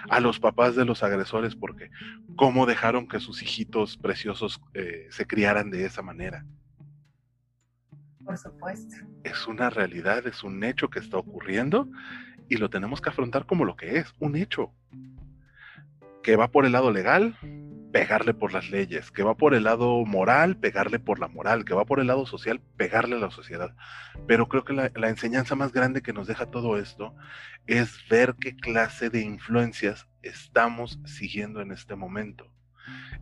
[0.09, 1.91] a los papás de los agresores porque
[2.37, 6.45] cómo dejaron que sus hijitos preciosos eh, se criaran de esa manera.
[8.25, 8.95] Por supuesto.
[9.25, 11.89] Es una realidad, es un hecho que está ocurriendo
[12.49, 14.73] y lo tenemos que afrontar como lo que es, un hecho.
[16.23, 17.37] Que va por el lado legal,
[17.93, 21.75] pegarle por las leyes, que va por el lado moral, pegarle por la moral, que
[21.75, 23.77] va por el lado social, pegarle a la sociedad.
[24.27, 27.15] Pero creo que la, enseñanza más grande que nos deja todo esto
[27.67, 32.51] es ver qué clase de influencias estamos siguiendo en este momento.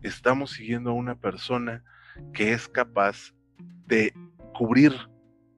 [0.01, 1.83] Estamos siguiendo a una persona
[2.33, 3.33] que es capaz
[3.85, 4.13] de
[4.53, 4.93] cubrir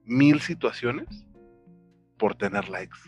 [0.04, 1.24] mil situaciones
[2.18, 2.98] por tener likes.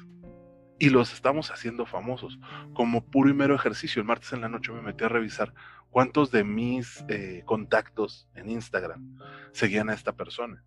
[0.78, 2.38] Y los estamos haciendo famosos
[2.74, 4.00] como puro y mero ejercicio.
[4.00, 5.54] El martes en la noche me metí a revisar
[5.96, 9.18] cuántos de mis eh, contactos en Instagram
[9.52, 10.62] seguían a esta persona.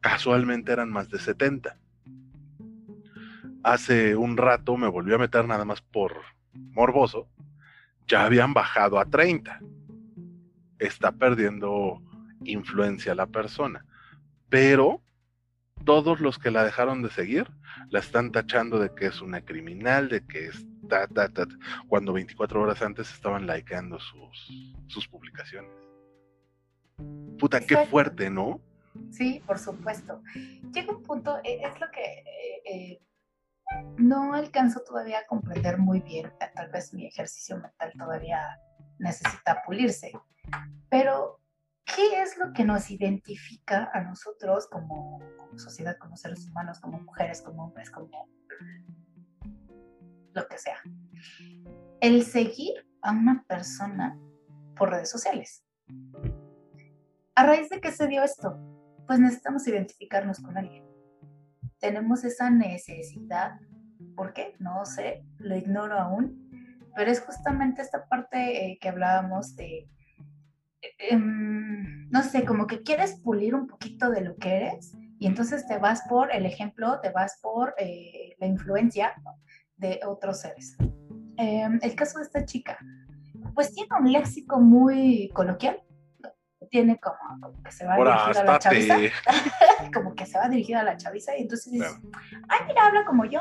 [0.00, 1.78] Casualmente eran más de 70.
[3.62, 6.22] Hace un rato me volví a meter nada más por
[6.72, 7.28] morboso.
[8.08, 9.60] Ya habían bajado a 30.
[10.80, 12.02] Está perdiendo
[12.42, 13.84] influencia la persona
[14.48, 15.00] pero
[15.84, 17.48] todos los que la dejaron de seguir
[17.90, 20.66] la están tachando de que es una criminal, de que es
[21.88, 25.70] cuando 24 horas antes estaban likeando sus, sus publicaciones.
[27.38, 28.60] Puta, qué fuerte, ¿no?
[29.10, 30.22] Sí, por supuesto.
[30.72, 33.00] Llega un punto, e, es lo que eh, eh,
[33.96, 38.40] no alcanzo todavía a comprender muy bien, tal vez mi ejercicio mental todavía
[38.98, 40.12] necesita pulirse,
[40.88, 41.40] pero
[41.84, 47.00] ¿qué es lo que nos identifica a nosotros como, como sociedad, como seres humanos, como
[47.00, 48.28] mujeres, como hombres, como
[50.38, 50.78] lo que sea?
[52.00, 54.18] El seguir a una persona
[54.76, 55.64] por redes sociales.
[57.34, 58.58] ¿A raíz de qué se dio esto?
[59.06, 60.84] Pues necesitamos identificarnos con alguien.
[61.78, 63.60] Tenemos esa necesidad.
[64.16, 64.54] ¿Por qué?
[64.58, 66.48] No sé, lo ignoro aún.
[66.94, 69.88] Pero es justamente esta parte eh, que hablábamos de,
[70.98, 75.66] em, no sé, como que quieres pulir un poquito de lo que eres y entonces
[75.66, 79.14] te vas por el ejemplo, te vas por eh, la influencia
[79.78, 80.76] de otros seres.
[81.36, 82.78] Em, el caso de esta chica,
[83.54, 85.82] pues tiene un léxico muy coloquial,
[86.70, 88.96] tiene como, que se va a dirigir a la chaviza,
[89.94, 91.96] como que se va a dirigir a la chaviza y entonces dices,
[92.48, 93.40] ay, mira, habla como yo.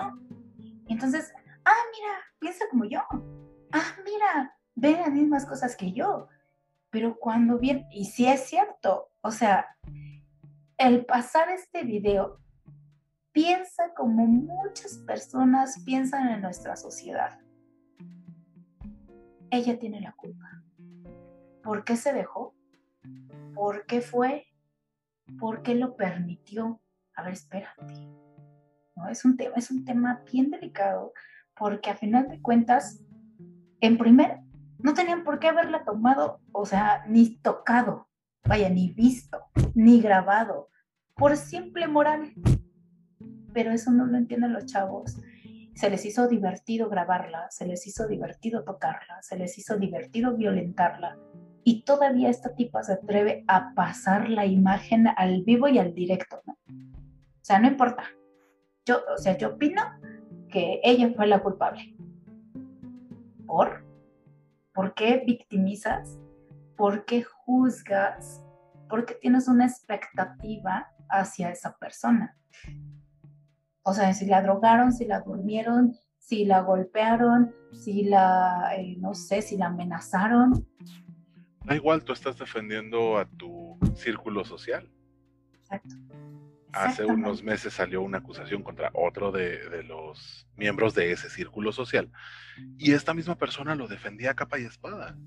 [0.88, 1.34] Y entonces,
[1.66, 3.02] ah, mira, piensa como yo.
[3.72, 6.30] Ah, mira, ve las mismas cosas que yo.
[6.90, 9.76] Pero cuando viene, y si es cierto, o sea,
[10.78, 12.40] el pasar este video
[13.38, 17.40] piensa como muchas personas piensan en nuestra sociedad.
[19.52, 20.64] Ella tiene la culpa.
[21.62, 22.56] ¿Por qué se dejó?
[23.54, 24.48] ¿Por qué fue?
[25.40, 26.82] ¿Por qué lo permitió?
[27.14, 28.10] A ver, espérate.
[28.96, 29.08] ¿No?
[29.08, 31.14] Es, un tema, es un tema bien delicado
[31.56, 33.04] porque a final de cuentas,
[33.82, 34.40] en primer,
[34.80, 38.10] no tenían por qué haberla tomado, o sea, ni tocado,
[38.48, 39.44] vaya, ni visto,
[39.76, 40.70] ni grabado,
[41.14, 42.34] por simple moral.
[43.58, 45.18] Pero eso no lo entienden los chavos.
[45.74, 51.18] Se les hizo divertido grabarla, se les hizo divertido tocarla, se les hizo divertido violentarla,
[51.64, 56.40] y todavía esta tipa se atreve a pasar la imagen al vivo y al directo,
[56.46, 56.54] ¿no?
[56.54, 58.04] O sea, no importa.
[58.86, 59.82] Yo, o sea, yo opino
[60.52, 61.96] que ella fue la culpable.
[63.48, 63.84] ¿Por?
[64.72, 66.20] ¿Por qué victimizas?
[66.76, 68.44] ¿Por qué juzgas?
[68.88, 72.38] Porque tienes una expectativa hacia esa persona.
[73.88, 79.14] O sea, si la drogaron, si la durmieron, si la golpearon, si la, eh, no
[79.14, 80.68] sé, si la amenazaron,
[81.68, 84.90] Da igual, tú estás defendiendo a tu círculo social.
[85.60, 85.96] Exacto.
[86.72, 92.10] Hace unos meses salió una acusación contra otro de, los miembros de ese círculo social
[92.78, 95.18] y esta misma persona lo defendía a capa y espada.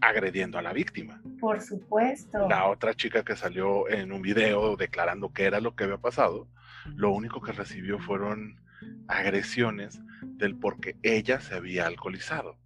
[0.00, 1.20] Agrediendo a la víctima.
[1.40, 2.48] Por supuesto.
[2.48, 6.48] La otra chica que salió en un video declarando qué era lo que había pasado,
[6.94, 8.60] lo único que recibió fueron
[9.08, 12.58] agresiones del porque ella se había alcoholizado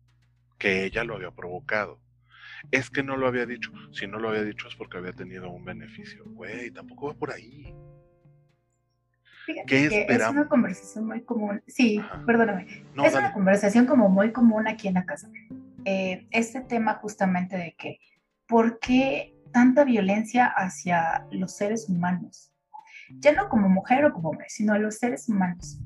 [0.63, 1.99] que ella lo había provocado.
[2.71, 3.73] Es que no lo había dicho.
[3.91, 6.23] Si no lo había dicho es porque había tenido un beneficio.
[6.25, 7.75] Güey, tampoco va por ahí.
[9.67, 10.29] ¿Qué esperamos?
[10.29, 11.63] Es una conversación muy común.
[11.67, 12.85] Sí, perdóname.
[13.05, 15.29] es una conversación como muy común aquí en la casa.
[15.85, 17.99] Eh, este tema justamente de que,
[18.47, 22.53] ¿por qué tanta violencia hacia los seres humanos?
[23.19, 25.81] Ya no como mujer o como hombre, sino a los seres humanos.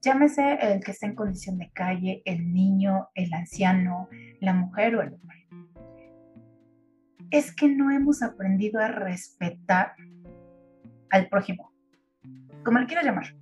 [0.00, 4.08] Llámese el que esté en condición de calle, el niño, el anciano,
[4.40, 5.48] la mujer o el hombre.
[7.30, 9.94] Es que no hemos aprendido a respetar
[11.10, 11.72] al prójimo,
[12.64, 13.34] como le quiera llamar.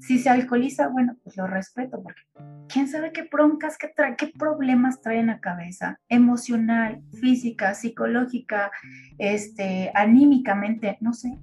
[0.00, 2.22] Si se alcoholiza, bueno, pues lo respeto, porque
[2.68, 8.70] quién sabe qué broncas, qué, qué problemas trae en la cabeza, emocional, física, psicológica,
[9.18, 11.38] este, anímicamente, no sé.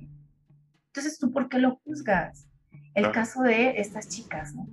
[0.87, 2.47] Entonces, ¿tú por qué lo juzgas?
[2.93, 4.67] el caso de estas chicas, ¿no?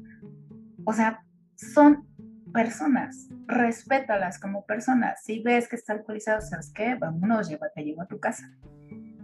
[0.84, 1.24] O sea,
[1.56, 2.06] son
[2.52, 5.22] personas, respétalas como personas.
[5.22, 6.94] Si ves que está alcoholizado, ¿sabes qué?
[6.94, 8.50] Vámonos, llévate, llevo a tu casa.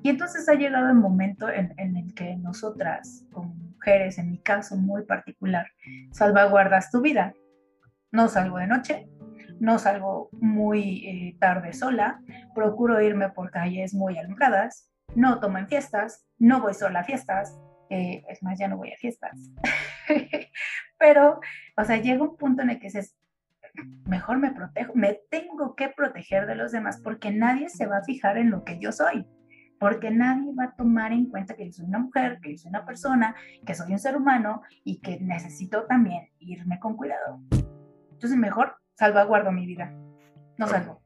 [0.04, 4.76] Y entonces ha llegado el momento en, el que nosotras, como mujeres, en mi caso
[4.76, 5.68] muy particular,
[6.10, 7.32] salvaguardas tu vida.
[8.12, 9.08] No salgo de noche,
[9.60, 12.20] no salgo muy eh, tarde sola,
[12.54, 17.58] procuro irme por calles muy alumbradas, no tomo en fiestas, no voy sola a fiestas,
[17.88, 19.32] eh, es más, ya no voy a fiestas.
[20.98, 21.40] Pero,
[21.78, 23.16] o sea, llega un punto en el que dices,
[24.04, 28.04] mejor me protejo, me tengo que proteger de los demás porque nadie se va a
[28.04, 29.26] fijar en lo que yo soy,
[29.78, 32.70] porque nadie va a tomar en cuenta que yo soy una mujer, que yo soy
[32.70, 33.34] una persona,
[33.66, 37.40] que soy un ser humano y que necesito también irme con cuidado.
[38.12, 39.92] Entonces, mejor salvaguardo mi vida,
[40.56, 41.02] no salgo.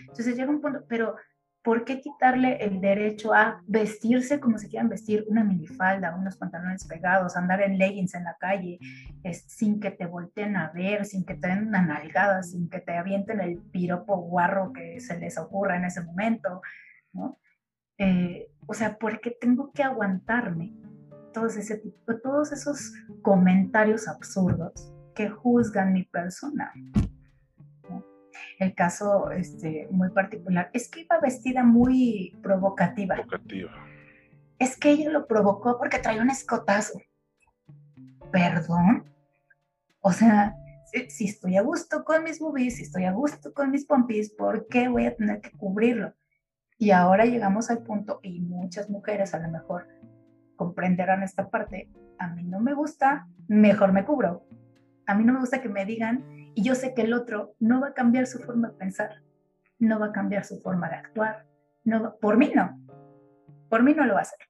[0.00, 1.16] Entonces llega un punto, pero
[1.62, 6.86] ¿por qué quitarle el derecho a vestirse como se quieran vestir, una minifalda, unos pantalones
[6.86, 8.78] pegados, andar en leggings en la calle,
[9.46, 12.96] sin que te volteen a ver, sin que te den una nalgada, sin que te
[12.96, 16.62] avienten el piropo guarro que se les ocurra en ese momento,
[17.12, 17.38] ¿no?
[18.02, 20.74] Eh, o sea, ¿por qué tengo que aguantarme
[21.32, 22.92] todos, ese tipo, todos esos
[23.22, 26.72] comentarios absurdos que juzgan mi persona?
[28.58, 33.16] el caso este, muy particular, es que iba vestida muy provocativa.
[33.16, 33.72] Provocativa.
[34.58, 37.00] Es que ella lo provocó porque traía un escotazo.
[38.30, 39.12] ¿Perdón?
[40.00, 40.54] O sea,
[41.08, 44.66] si, estoy a gusto con mis boobies, si estoy a gusto con mis pompis, ¿por
[44.68, 46.14] qué voy a tener que cubrirlo?
[46.82, 49.86] Y ahora llegamos al punto, y muchas mujeres a lo mejor
[50.56, 54.44] comprenderán esta parte, a mí no me gusta, mejor me cubro.
[55.06, 56.24] A mí no me gusta que me digan
[56.56, 59.10] y yo sé que el otro no va a cambiar su forma de pensar,
[59.78, 61.46] no va a cambiar su forma de actuar.
[61.84, 62.76] No, por mí no.
[63.68, 64.40] Por mí no lo va a hacer.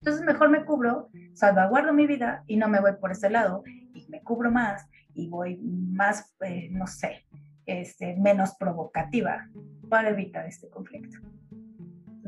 [0.00, 3.62] Entonces mejor me cubro, salvaguardo mi vida y no me voy por ese lado
[3.94, 7.26] y me cubro más y voy más, eh, no sé,
[7.64, 9.48] este, menos provocativa
[9.88, 11.20] para evitar este conflicto.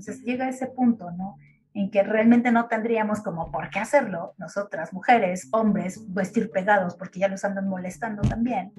[0.03, 1.39] Entonces llega ese punto, ¿no?
[1.75, 7.21] en que realmente no tendríamos como por qué hacerlo, nosotras, mujeres, hombres, vestir pegados porque
[7.21, 8.73] ya los andan molestando también.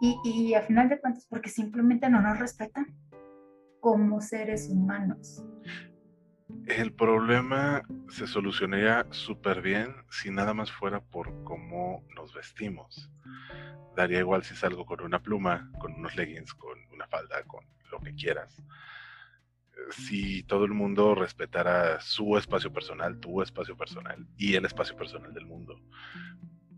[0.00, 2.86] Y, y a final de cuentas, porque simplemente no nos respetan
[3.80, 5.44] como seres humanos.
[6.66, 13.10] El problema se solucionaría súper bien si nada más fuera por cómo nos vestimos.
[13.96, 18.00] Daría igual si salgo con una pluma, con unos leggings, con una falda, con lo
[18.00, 18.62] que quieras
[19.90, 25.32] si todo el mundo respetara su espacio personal, tu espacio personal y el espacio personal
[25.32, 25.80] del mundo.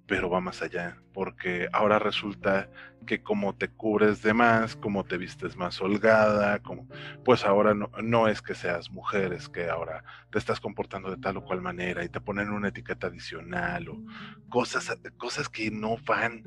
[0.07, 2.69] Pero va más allá, porque ahora resulta
[3.07, 6.89] que como te cubres de más, como te vistes más holgada, como,
[7.25, 11.17] pues ahora no, no es que seas mujer, es que ahora te estás comportando de
[11.17, 14.03] tal o cual manera y te ponen una etiqueta adicional o
[14.49, 16.45] cosas, cosas que no van,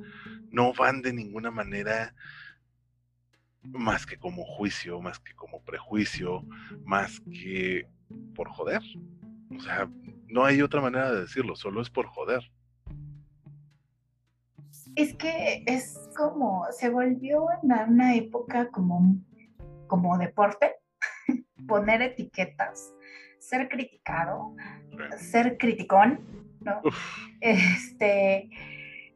[0.51, 2.13] no van de ninguna manera
[3.71, 6.43] más que como juicio, más que como prejuicio,
[6.83, 7.87] más que
[8.35, 8.81] por joder.
[9.55, 9.89] O sea,
[10.27, 12.51] no hay otra manera de decirlo, solo es por joder.
[14.95, 19.17] Es que es como, se volvió en una época como,
[19.87, 20.75] como deporte,
[21.67, 22.93] poner etiquetas,
[23.39, 24.55] ser criticado,
[25.17, 26.19] ser criticón,
[26.61, 26.81] ¿no?
[27.41, 28.49] Este,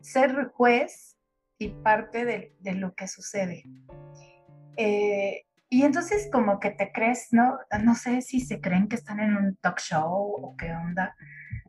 [0.02, 1.18] ser juez
[1.58, 3.64] y parte de, de lo que sucede.
[4.82, 7.59] Eh, y entonces como que te crees, ¿no?
[7.84, 11.17] No sé si se creen que están en un talk show o qué onda,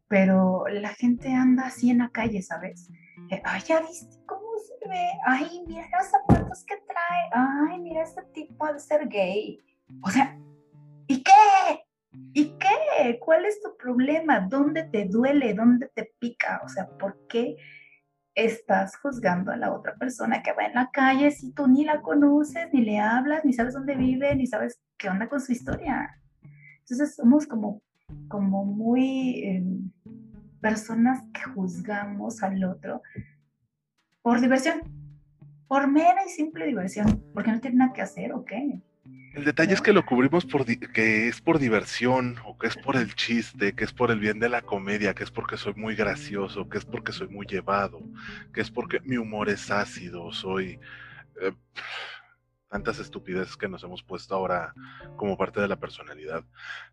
[0.06, 2.88] pero la gente anda así en la calle, ¿sabes?
[3.30, 8.02] Eh, ay, ya viste cómo se ve, ay, mira los zapatos que trae, ay, mira
[8.02, 9.58] este tipo de ser gay.
[10.02, 10.38] O sea,
[11.08, 11.84] ¿y qué?
[12.32, 13.18] ¿Y qué?
[13.18, 14.38] ¿Cuál es tu problema?
[14.38, 15.52] ¿Dónde te duele?
[15.52, 16.60] ¿Dónde te pica?
[16.64, 17.56] O sea, ¿por qué?
[18.44, 22.02] Estás juzgando a la otra persona que va en la calle si tú ni la
[22.02, 26.20] conoces, ni le hablas, ni sabes dónde vive, ni sabes qué onda con su historia.
[26.80, 27.82] Entonces somos como,
[28.28, 29.90] como muy em,
[30.60, 33.02] personas que juzgamos al otro
[34.22, 34.80] por diversión,
[35.68, 38.82] por mera y simple diversión, porque no tiene nada que hacer o qué.
[39.32, 42.96] El detalle es que lo cubrimos por que es por diversión, o que es por
[42.96, 45.94] el chiste, que es por el bien de la comedia, que es porque soy muy
[45.94, 48.00] gracioso, que es porque soy muy llevado,
[48.52, 50.80] que es porque mi humor es ácido, soy
[51.40, 51.52] eh,
[52.68, 54.74] tantas estupideces que nos hemos puesto ahora
[55.16, 56.44] como parte de la personalidad.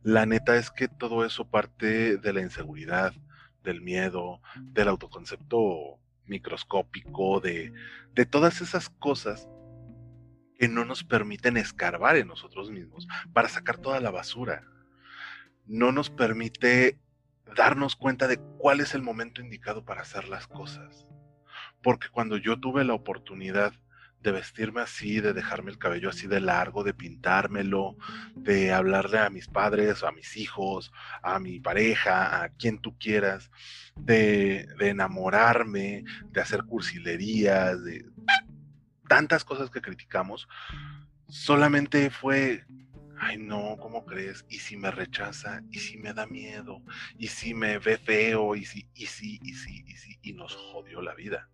[0.04, 3.14] La neta es que todo eso parte de la inseguridad,
[3.64, 7.74] del miedo, del autoconcepto microscópico, de,
[8.14, 9.50] de todas esas cosas
[10.58, 14.64] que no nos permiten escarbar en nosotros mismos para sacar toda la basura.
[15.66, 17.00] No nos permite
[17.56, 21.08] darnos cuenta de cuál es el momento indicado para hacer las cosas.
[21.82, 23.74] Porque cuando yo tuve la oportunidad
[24.22, 27.96] de vestirme así, de dejarme el cabello así de largo, de pintármelo,
[28.36, 30.92] de hablarle a mis padres, a mis hijos,
[31.22, 33.52] a mi pareja, a quien tú quieras,
[33.96, 38.06] de, de enamorarme, de hacer cursilerías, de
[39.08, 40.48] tantas cosas que criticamos,
[41.28, 42.66] solamente fue,
[43.20, 44.46] ay no, ¿cómo crees?
[44.50, 45.62] ¿Y si me rechaza?
[45.72, 46.82] ¿Y si me da miedo?
[47.18, 48.56] ¿Y si me ve feo?
[48.56, 50.20] ¿Y si, y si, y si, y si?
[50.22, 51.50] Y nos jodió la vida.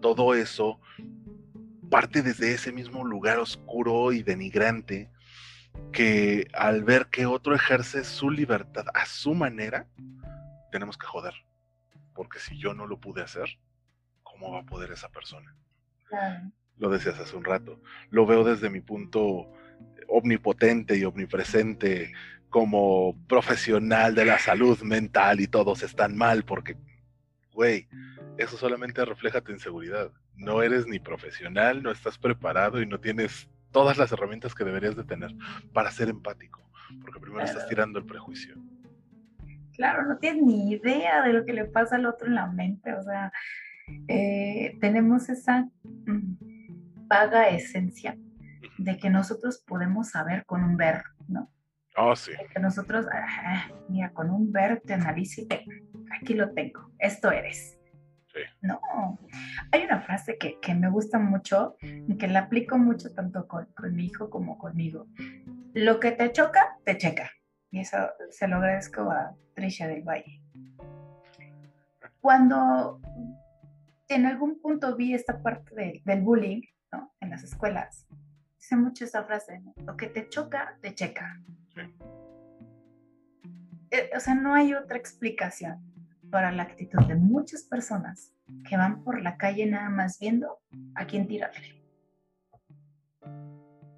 [0.00, 0.80] Todo eso
[1.88, 5.10] parte desde ese mismo lugar oscuro y denigrante
[5.92, 9.88] que al ver que otro ejerce su libertad a su manera,
[10.70, 11.34] tenemos que joder.
[12.14, 13.58] Porque si yo no lo pude hacer,
[14.22, 15.56] ¿cómo va a poder esa persona?
[16.78, 17.80] Lo decías hace un rato.
[18.10, 19.50] Lo veo desde mi punto
[20.08, 22.12] omnipotente y omnipresente
[22.48, 26.76] como profesional de la salud mental y todos están mal porque,
[27.52, 27.88] güey,
[28.38, 30.10] eso solamente refleja tu inseguridad.
[30.34, 34.96] No eres ni profesional, no estás preparado y no tienes todas las herramientas que deberías
[34.96, 35.34] de tener
[35.72, 36.70] para ser empático,
[37.02, 38.54] porque primero estás tirando el prejuicio.
[39.74, 42.94] Claro, no tienes ni idea de lo que le pasa al otro en la mente,
[42.94, 43.30] o sea,
[44.08, 46.36] eh, tenemos esa mm,
[47.06, 48.16] vaga esencia
[48.78, 51.50] de que nosotros podemos saber con un ver, ¿no?
[51.96, 52.30] Oh, sí.
[52.54, 53.06] que nosotros,
[53.88, 55.64] mira, con un ver te analizo y te,
[56.20, 57.76] aquí lo tengo, esto eres.
[58.32, 58.40] Sí.
[58.60, 58.80] No,
[59.72, 63.66] hay una frase que, que, me gusta mucho y que la aplico mucho tanto con,
[63.74, 65.06] con, mi hijo como conmigo.
[65.74, 67.30] Lo que te choca, te checa.
[67.70, 67.96] Y eso
[68.30, 70.40] se lo agradezco a Trisha del Valle.
[72.20, 73.00] Cuando
[74.08, 77.12] en algún punto vi esta parte del bullying ¿no?
[77.20, 78.06] en las escuelas,
[78.56, 81.40] dice mucho esa frase, lo que te choca, te checa.
[83.90, 85.82] Eh, o sea, no hay otra explicación
[86.30, 88.34] para la actitud de muchas personas
[88.68, 90.58] que van por la calle nada más viendo
[90.94, 91.82] a quién tirarle.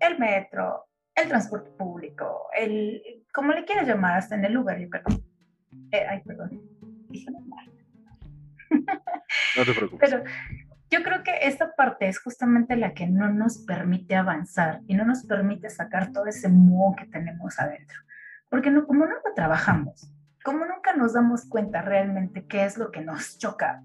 [0.01, 4.89] El metro, el transporte público, el, como le quieras llamar, hasta en el Uber, yo
[4.89, 5.05] creo.
[5.93, 6.63] Eh, ay, perdón,
[7.09, 7.71] dije mal.
[9.57, 10.11] No te preocupes.
[10.11, 10.25] Pero
[10.91, 15.05] yo creo que esta parte es justamente la que no nos permite avanzar y no
[15.05, 17.99] nos permite sacar todo ese moho que tenemos adentro.
[18.49, 20.13] Porque no, como no lo trabajamos,
[20.45, 23.85] como nunca nos damos cuenta realmente qué es lo que nos choca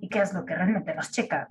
[0.00, 1.48] y qué es lo que realmente nos checa,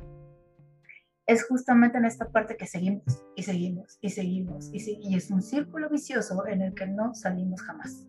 [1.25, 5.41] es justamente en esta parte que seguimos y seguimos y seguimos y, y es un
[5.41, 8.07] círculo vicioso en el que no salimos jamás,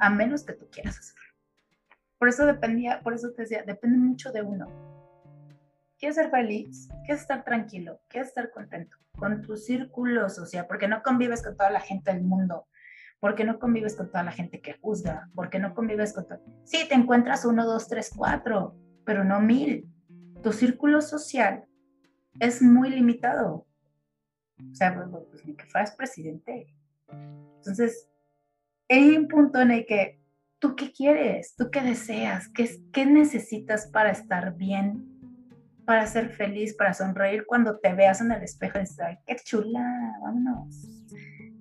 [0.00, 1.33] a menos que tú quieras hacerlo.
[2.24, 4.66] Por eso dependía, por eso te decía, depende mucho de uno
[5.98, 6.88] ¿Quieres ser feliz?
[7.04, 8.00] ¿Quieres estar tranquilo?
[8.08, 8.96] ¿Quieres estar contento?
[9.18, 12.66] Con tu círculo social, porque no convives con toda la gente del mundo,
[13.20, 16.40] porque no convives con toda la gente que juzga, porque no convives con todo.
[16.64, 19.86] Sí, te encuentras uno, dos, tres, cuatro, pero no mil.
[20.42, 21.66] Tu círculo social
[22.40, 23.66] es muy limitado.
[24.72, 26.74] O sea, pues, pues, pues ni que fueras presidente.
[27.56, 28.08] Entonces,
[28.88, 30.23] hay un punto en el que
[30.64, 35.14] tú qué quieres, tú qué deseas, qué, qué necesitas para estar bien
[35.84, 39.36] para ser feliz, para sonreír cuando te veas en el espejo y dices, ay, qué
[39.36, 40.88] chula, vámonos.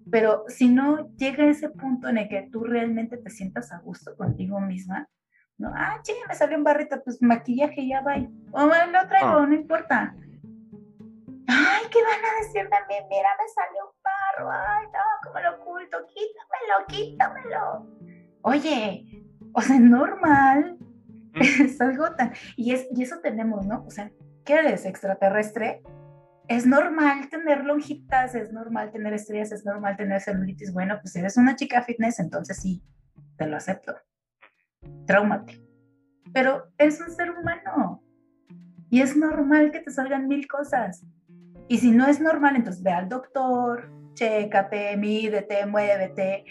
[0.09, 4.15] Pero si no llega ese punto en el que tú realmente te sientas a gusto
[4.15, 5.09] contigo misma,
[5.57, 8.15] no, ah, che, me salió un barrito, pues maquillaje ya va.
[8.51, 9.45] O lo traigo, ah.
[9.45, 10.15] no importa.
[11.49, 12.95] Ay, ¿qué van a decir de mí?
[13.09, 14.49] Mira, me salió un barro.
[14.49, 15.97] Ay, no, ¿cómo lo oculto?
[16.07, 18.02] Quítamelo, quítamelo.
[18.43, 20.77] Oye, o sea, es normal
[21.35, 22.31] es algo tan...
[22.55, 23.83] Y, es, y eso tenemos, ¿no?
[23.85, 24.11] O sea,
[24.45, 24.85] ¿qué eres?
[24.85, 25.81] ¿Extraterrestre?
[26.47, 30.73] Es normal tener lonjitas, es normal tener estrellas, es normal tener celulitis.
[30.73, 32.83] Bueno, pues eres una chica fitness, entonces sí,
[33.37, 33.95] te lo acepto.
[35.07, 35.61] Traumate.
[36.33, 38.03] Pero eres un ser humano.
[38.89, 41.05] Y es normal que te salgan mil cosas.
[41.67, 46.43] Y si no es normal, entonces ve al doctor, chécate, mídete, muévete.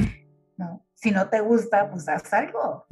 [0.57, 2.87] No, si no te gusta, pues haz algo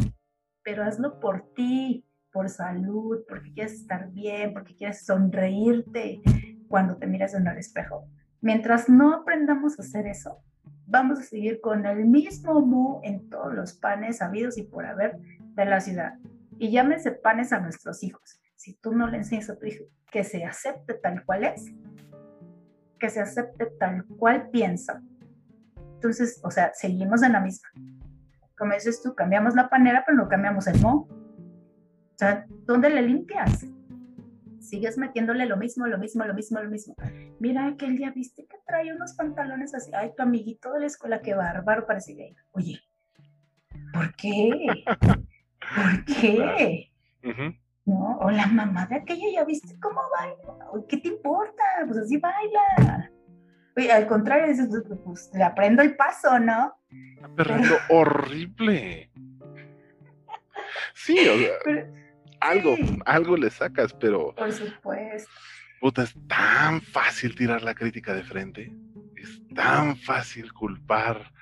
[0.62, 6.20] pero hazlo por ti, por salud, porque quieres estar bien, porque quieres sonreírte
[6.68, 8.06] cuando te miras en el espejo.
[8.40, 10.38] Mientras no aprendamos a hacer eso,
[10.86, 15.18] vamos a seguir con el mismo mu en todos los panes habidos y por haber
[15.54, 16.14] de la ciudad.
[16.58, 18.40] Y llámese panes a nuestros hijos.
[18.54, 21.64] Si tú no le enseñas a tu hijo que se acepte tal cual es,
[22.98, 25.02] que se acepte tal cual piensa,
[25.94, 27.68] entonces, o sea, seguimos en la misma
[28.60, 31.08] como dices tú, cambiamos la panera, pero no cambiamos el mo.
[31.08, 33.64] O sea, ¿dónde le limpias?
[34.58, 36.94] Sigues metiéndole lo mismo, lo mismo, lo mismo, lo mismo.
[37.38, 39.90] Mira, aquel día viste que trae unos pantalones así.
[39.94, 42.36] Ay, tu amiguito de la escuela, qué bárbaro, parece gay.
[42.52, 42.78] Oye,
[43.94, 44.50] ¿por qué?
[44.84, 46.90] ¿Por qué?
[47.86, 48.18] ¿No?
[48.18, 50.86] O la mamá de aquella, ¿ya viste cómo baila?
[50.86, 51.62] ¿Qué te importa?
[51.86, 53.10] Pues así baila.
[53.74, 54.68] Oye, al contrario, dices,
[55.02, 56.74] pues le aprendo el paso, ¿no?
[57.36, 59.10] Perrito horrible.
[60.94, 61.86] Sí, o sea,
[62.40, 64.34] algo, algo le sacas, pero.
[64.34, 65.30] Por supuesto.
[65.80, 68.72] Puta, es tan fácil tirar la crítica de frente.
[69.16, 71.32] Es tan fácil culpar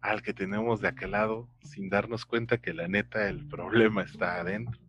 [0.00, 4.40] al que tenemos de aquel lado sin darnos cuenta que la neta el problema está
[4.40, 4.80] adentro.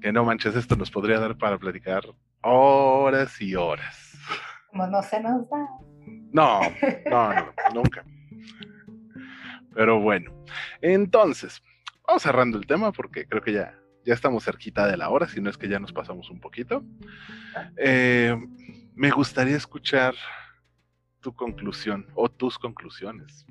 [0.00, 2.04] Que no manches, esto nos podría dar para platicar
[2.42, 4.16] horas y horas.
[4.68, 5.68] Como no se nos da.
[6.32, 6.60] No,
[7.10, 8.04] no, no, nunca.
[9.74, 10.32] Pero bueno,
[10.80, 11.62] entonces,
[12.06, 15.40] vamos cerrando el tema porque creo que ya, ya estamos cerquita de la hora, si
[15.40, 16.84] no es que ya nos pasamos un poquito.
[17.76, 18.36] Eh,
[18.94, 20.14] me gustaría escuchar
[21.20, 23.46] tu conclusión o tus conclusiones?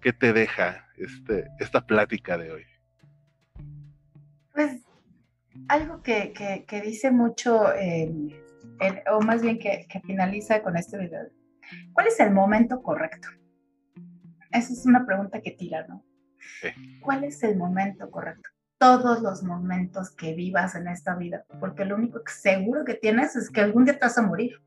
[0.00, 2.64] ¿Qué te deja este, esta plática de hoy?
[4.52, 4.82] Pues
[5.68, 7.62] algo que, dice mucho,
[9.12, 11.28] o más bien que, finaliza con este video.
[11.92, 13.28] ¿Cuál es el momento correcto?
[14.54, 16.02] Esa es una pregunta que tira, ¿no?
[17.00, 18.48] ¿Cuál es el momento correcto?
[18.78, 23.36] Todos los momentos que vivas en esta vida, porque lo único que seguro que tienes
[23.36, 24.62] es que algún día te vas a morir.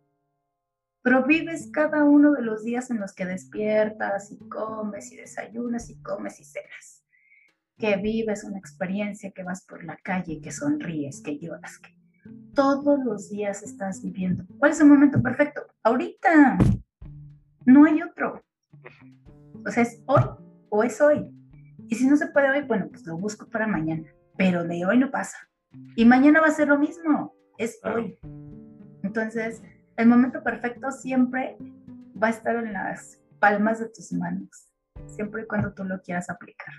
[1.02, 5.90] Pero vives cada uno de los días en los que despiertas y comes y desayunas
[5.90, 7.04] y comes y cenas
[7.78, 11.96] que vives una experiencia, que vas por la calle, que sonríes, que lloras, que
[12.54, 14.46] todos los días estás viviendo.
[14.58, 15.62] ¿Cuál es el momento perfecto?
[15.84, 16.58] Ahorita.
[17.66, 18.44] No hay otro.
[19.66, 20.24] O sea, es hoy
[20.70, 21.30] o es hoy.
[21.88, 24.08] Y si no se puede hoy, bueno, pues lo busco para mañana.
[24.38, 25.38] Pero de hoy no pasa.
[25.96, 27.36] Y mañana va a ser lo mismo.
[27.58, 28.20] Es hoy.
[29.04, 29.62] Entonces,
[29.96, 31.58] el momento perfecto siempre
[32.22, 34.72] va a estar en las palmas de tus manos.
[35.06, 36.74] Siempre y cuando tú lo quieras aplicar.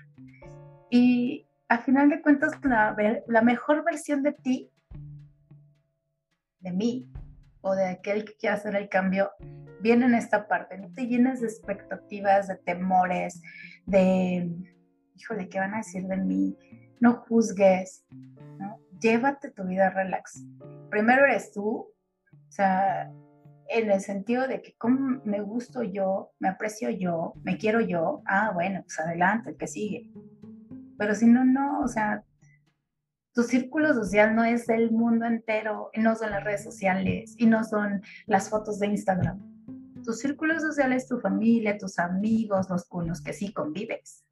[0.89, 2.95] Y al final de cuentas, la,
[3.27, 4.71] la mejor versión de ti,
[6.59, 7.11] de mí,
[7.61, 9.31] o de aquel que quiera hacer el cambio,
[9.81, 10.77] viene en esta parte.
[10.77, 13.41] No te llenes de expectativas, de temores,
[13.85, 14.49] de,
[15.15, 16.57] híjole, ¿qué van a decir de mí?
[16.99, 18.05] No juzgues,
[18.57, 18.79] ¿no?
[18.99, 20.43] Llévate tu vida relax.
[20.89, 21.93] Primero eres tú,
[22.31, 23.11] o sea,
[23.69, 28.21] en el sentido de que como me gusto yo, me aprecio yo, me quiero yo,
[28.25, 30.11] ah, bueno, pues adelante, el que sigue
[30.99, 32.25] pero si no, no, o sea,
[33.33, 37.63] tu círculo social no es el mundo entero, no son las redes sociales y no
[37.63, 39.39] son las fotos de Instagram.
[40.03, 44.25] Tu círculo social es tu familia, tus amigos, los con los que sí convives.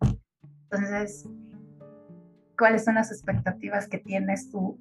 [0.64, 1.28] Entonces,
[2.58, 4.80] ¿cuáles son las expectativas que tienes tú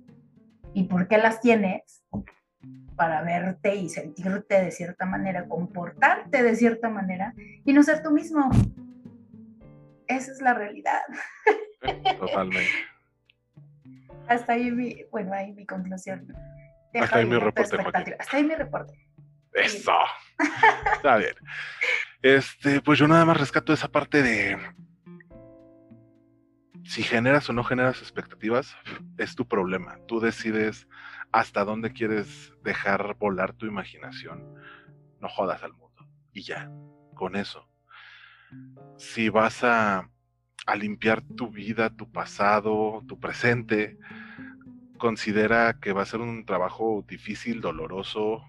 [0.72, 2.02] y por qué las tienes?
[2.96, 7.34] para verte y sentirte de cierta manera, comportarte de cierta manera
[7.64, 8.48] y no ser tú mismo.
[10.06, 11.02] Esa es la realidad.
[12.18, 12.70] Totalmente.
[14.28, 16.26] Hasta ahí mi, bueno, ahí mi conclusión.
[16.94, 17.76] Hasta ahí mi reporte,
[18.18, 19.06] Hasta ahí mi reporte.
[19.52, 19.92] Eso.
[20.94, 21.34] Está bien.
[22.22, 24.58] Este, pues yo nada más rescato esa parte de
[26.84, 28.76] si generas o no generas expectativas,
[29.18, 29.98] es tu problema.
[30.06, 30.86] Tú decides
[31.32, 34.54] hasta dónde quieres dejar volar tu imaginación.
[35.20, 36.08] No jodas al mundo.
[36.32, 36.70] Y ya,
[37.14, 37.68] con eso.
[38.98, 40.08] Si vas a
[40.66, 43.98] a limpiar tu vida, tu pasado, tu presente.
[44.98, 48.42] Considera que va a ser un trabajo difícil, doloroso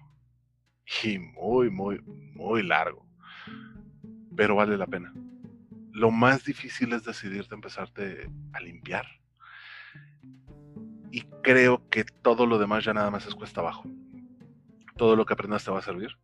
[1.04, 2.00] y muy, muy,
[2.34, 3.06] muy largo.
[4.36, 5.14] Pero vale la pena.
[5.92, 9.06] Lo más difícil es decidirte empezarte a limpiar.
[11.10, 13.84] Y creo que todo lo demás ya nada más es cuesta abajo.
[14.96, 16.18] Todo lo que aprendas te va a servir.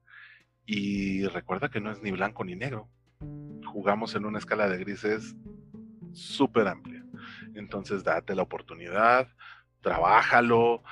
[0.66, 2.88] Y recuerda que no es ni blanco ni negro.
[3.64, 5.36] Jugamos en una escala de grises
[6.14, 7.04] súper amplia.
[7.54, 9.28] Entonces date la oportunidad,
[9.80, 10.82] trabájalo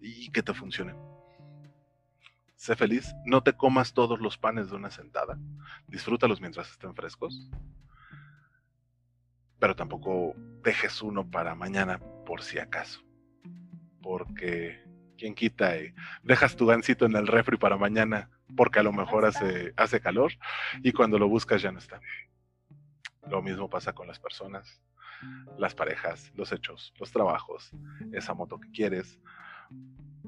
[0.00, 0.94] y que te funcione.
[2.54, 5.38] Sé feliz, no te comas todos los panes de una sentada,
[5.88, 7.50] disfrútalos mientras estén frescos,
[9.58, 13.02] pero tampoco dejes uno para mañana por si acaso,
[14.00, 14.82] porque
[15.18, 19.24] quien quita y dejas tu gancito en el refri para mañana porque a lo mejor
[19.24, 20.32] hace, hace calor
[20.82, 22.00] y cuando lo buscas ya no está.
[23.30, 24.80] Lo mismo pasa con las personas,
[25.58, 27.72] las parejas, los hechos, los trabajos,
[28.12, 29.18] esa moto que quieres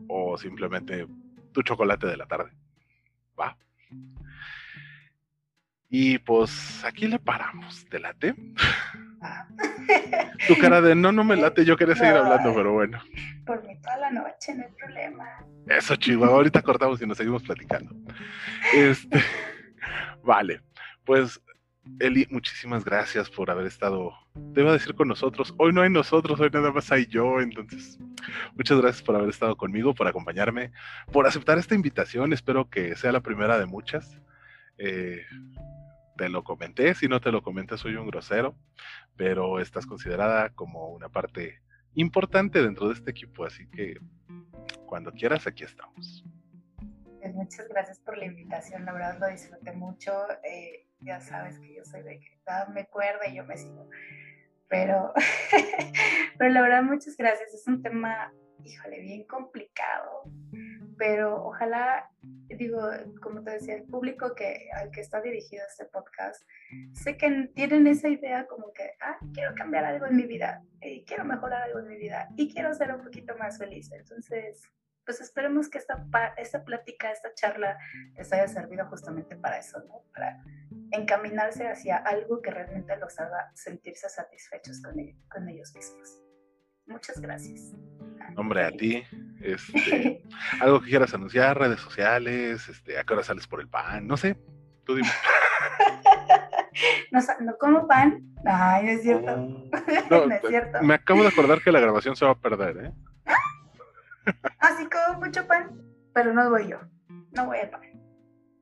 [0.09, 1.07] o simplemente
[1.53, 2.51] tu chocolate de la tarde.
[3.39, 3.57] ¿Va?
[5.89, 7.87] Y pues aquí le paramos.
[7.89, 8.35] ¿Te late?
[9.20, 9.49] Ah.
[10.47, 13.01] tu cara de no, no me late, yo quería seguir hablando, pero bueno.
[13.47, 15.25] Por mí toda la noche, no hay problema.
[15.66, 17.95] Eso, chihuahua, ahorita cortamos y nos seguimos platicando.
[18.75, 19.20] Este,
[20.23, 20.61] vale,
[21.05, 21.41] pues
[22.01, 24.12] Eli, muchísimas gracias por haber estado,
[24.55, 25.55] te iba a decir con nosotros.
[25.59, 27.40] Hoy no hay nosotros, hoy nada más hay yo.
[27.40, 27.98] Entonces,
[28.55, 30.73] muchas gracias por haber estado conmigo, por acompañarme,
[31.12, 32.32] por aceptar esta invitación.
[32.32, 34.20] Espero que sea la primera de muchas.
[34.78, 35.23] Eh,
[36.19, 38.56] te lo comenté, si no te lo comenté soy un grosero,
[39.16, 41.62] pero estás considerada como una parte
[41.94, 43.98] importante dentro de este equipo, así que
[44.86, 46.24] cuando quieras aquí estamos.
[47.20, 50.12] Pues muchas gracias por la invitación, la verdad lo disfruté mucho.
[50.44, 52.39] Eh, ya sabes que yo soy de que
[52.73, 53.89] me cuerda y yo me sigo.
[54.69, 55.12] Pero,
[56.39, 57.55] pero la verdad, muchas gracias.
[57.55, 58.33] Es un tema,
[58.65, 60.25] híjole, bien complicado.
[60.99, 62.11] Pero ojalá,
[62.49, 62.91] digo,
[63.23, 66.43] como te decía, el público que, al que está dirigido este podcast,
[66.93, 71.05] sé que tienen esa idea como que, ah, quiero cambiar algo en mi vida, y
[71.05, 73.93] quiero mejorar algo en mi vida, y quiero ser un poquito más feliz.
[73.93, 74.69] Entonces,
[75.09, 76.05] pues esperemos que esta,
[76.37, 77.79] esta plática, esta charla
[78.15, 80.03] les haya servido justamente para eso, ¿no?
[80.12, 80.45] Para
[80.93, 84.94] encaminarse hacia algo que realmente los haga sentirse satisfechos con,
[85.31, 86.23] con ellos mismos.
[86.86, 87.73] Muchas gracias.
[88.36, 89.02] Hombre, a ti.
[89.43, 90.23] Este,
[90.60, 94.16] algo que quieras anunciar, redes sociales, este, a qué hora sales por el pan, no
[94.16, 94.36] sé,
[94.85, 95.09] tú dime.
[97.40, 98.23] no, como pan.
[98.44, 99.31] Ay, no es cierto.
[100.10, 100.82] Oh, no, es cierto.
[100.82, 102.93] Me acabo de acordar que la grabación se va a perder, ¿eh?
[104.59, 105.82] Así como mucho pan,
[106.15, 106.81] pero no voy yo.
[107.32, 107.82] No voy al pan.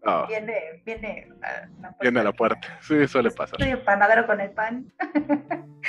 [0.07, 0.24] Ah.
[0.28, 1.97] Viene, viene a la puerta.
[2.01, 2.78] Viene a la puerta.
[2.81, 3.61] Sí, suele pasar.
[3.61, 4.93] Soy panadero con el pan.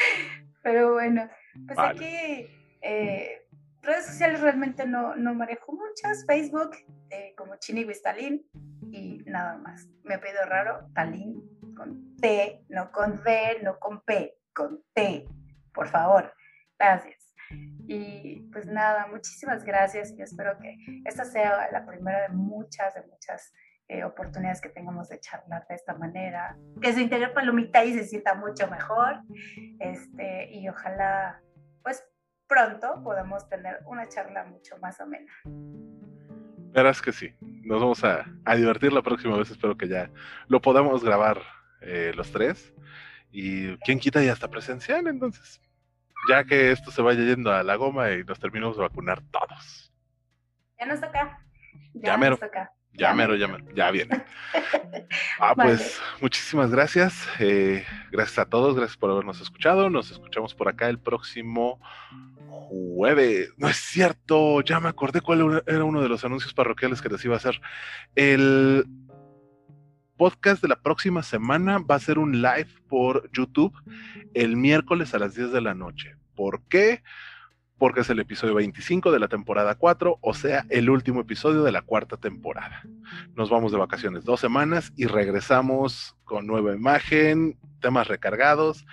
[0.64, 1.30] pero bueno,
[1.68, 2.48] pues aquí
[2.82, 3.48] eh,
[3.82, 6.26] redes sociales realmente no, no manejo muchas.
[6.26, 6.72] Facebook,
[7.10, 8.44] eh, como Chini Wistalin,
[8.92, 9.88] y nada más.
[10.04, 11.42] Me ha pedido raro, Talín,
[11.76, 15.28] con T, no con D, no con P, con T,
[15.74, 16.34] por favor.
[16.80, 17.34] Gracias.
[17.88, 20.76] Y pues nada, muchísimas gracias y espero que
[21.06, 23.54] esta sea la primera de muchas, de muchas
[23.90, 28.04] eh, oportunidades que tengamos de charlar de esta manera, que se integre Palomita y se
[28.04, 29.22] sienta mucho mejor.
[29.80, 31.42] Este, y ojalá,
[31.84, 32.06] pues
[32.48, 35.32] pronto podamos tener una charla mucho más amena.
[36.74, 37.34] Verás que sí.
[37.40, 39.52] Nos vamos a, divertir la próxima vez.
[39.52, 40.10] Espero que ya
[40.48, 41.42] lo podamos grabar
[41.82, 42.74] eh, los tres.
[43.32, 45.62] Y quién quita y hasta presencial, entonces.
[46.30, 49.94] Ya que esto se vaya yendo a la goma y nos terminamos de vacunar todos.
[50.78, 51.40] Ya nos toca.
[51.94, 52.38] Ya, mero.
[52.98, 53.64] Ya, mero, ya mero.
[53.76, 54.24] Ya viene.
[55.40, 57.28] ah, pues muchísimas gracias.
[57.40, 58.76] Eh, gracias a todos.
[58.76, 59.90] Gracias por habernos escuchado.
[59.90, 61.80] Nos escuchamos por acá el próximo
[62.48, 63.54] jueves.
[63.58, 67.24] No es cierto, ya me acordé cuál era uno de los anuncios parroquiales que les
[67.24, 67.62] iba a hacer.
[68.16, 68.86] El
[70.18, 73.74] podcast de la próxima semana va a ser un live por YouTube
[74.34, 76.16] el miércoles a las 10 de la noche.
[76.36, 77.04] ¿Por qué?
[77.78, 81.72] Porque es el episodio 25 de la temporada 4, o sea, el último episodio de
[81.72, 82.82] la cuarta temporada.
[83.36, 88.86] Nos vamos de vacaciones dos semanas y regresamos con nueva imagen, temas recargados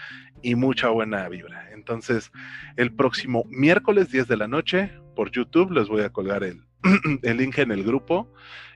[0.43, 1.71] y mucha buena vibra.
[1.73, 2.31] Entonces,
[2.77, 6.65] el próximo miércoles 10 de la noche por YouTube les voy a colgar el,
[7.23, 8.33] el link en el grupo.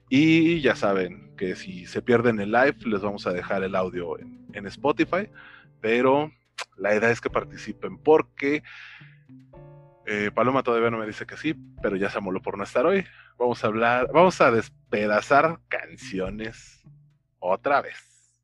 [0.08, 4.18] Y ya saben que si se pierden el live, les vamos a dejar el audio
[4.18, 5.28] en, en Spotify.
[5.82, 6.32] Pero
[6.78, 8.62] la idea es que participen porque
[10.10, 12.86] eh, Paloma todavía no me dice que sí, pero ya se amoló por no estar
[12.86, 13.04] hoy.
[13.38, 16.82] Vamos a hablar, vamos a despedazar canciones
[17.38, 18.34] otra vez.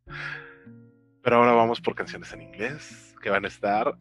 [1.22, 3.96] Pero ahora vamos por canciones en inglés que van a estar.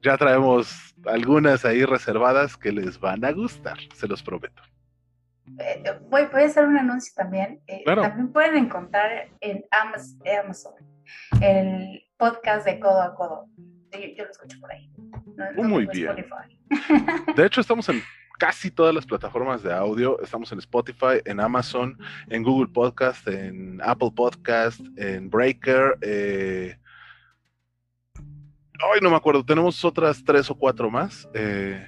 [0.00, 4.62] ya traemos algunas ahí reservadas que les van a gustar, se los prometo.
[5.58, 7.60] Eh, voy, a hacer un anuncio también.
[7.66, 10.74] Eh, también pueden encontrar en Amazon
[11.40, 13.46] el podcast de Codo a Codo.
[13.92, 14.90] Yo, lo escucho por ahí.
[15.56, 16.26] Muy bien.
[17.36, 18.02] De hecho, estamos en
[18.38, 20.20] casi todas las plataformas de audio.
[20.20, 21.98] Estamos en Spotify, en Amazon,
[22.28, 25.98] en Google Podcast, en Apple Podcast, en Breaker.
[26.02, 26.76] Eh,
[28.80, 29.44] Ay, no me acuerdo.
[29.44, 31.28] Tenemos otras tres o cuatro más.
[31.34, 31.84] Eh,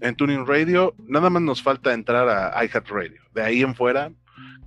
[0.00, 3.22] en Tuning Radio, nada más nos falta entrar a iHeartRadio.
[3.32, 4.12] De ahí en fuera,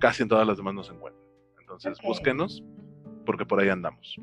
[0.00, 1.24] casi en todas las demás nos encuentran.
[1.60, 2.62] Entonces, búsquenos,
[3.24, 4.16] porque por ahí andamos.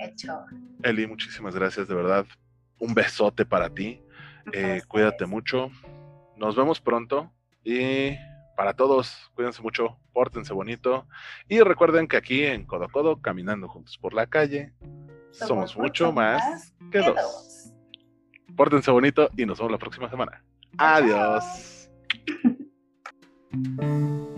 [0.00, 0.44] Hecho.
[0.82, 2.26] Eli, muchísimas gracias, de verdad.
[2.78, 4.00] Un besote para ti.
[4.52, 5.70] Eh, cuídate mucho.
[6.36, 7.32] Nos vemos pronto.
[7.64, 8.16] Y
[8.56, 11.06] para todos, cuídense mucho, pórtense bonito.
[11.48, 14.72] Y recuerden que aquí en Codo Codo, caminando juntos por la calle,
[15.30, 17.72] somos, mucho más, que, dos.
[18.56, 20.42] Pórtense bonito y nos vemos la próxima semana.
[20.76, 21.88] Adiós.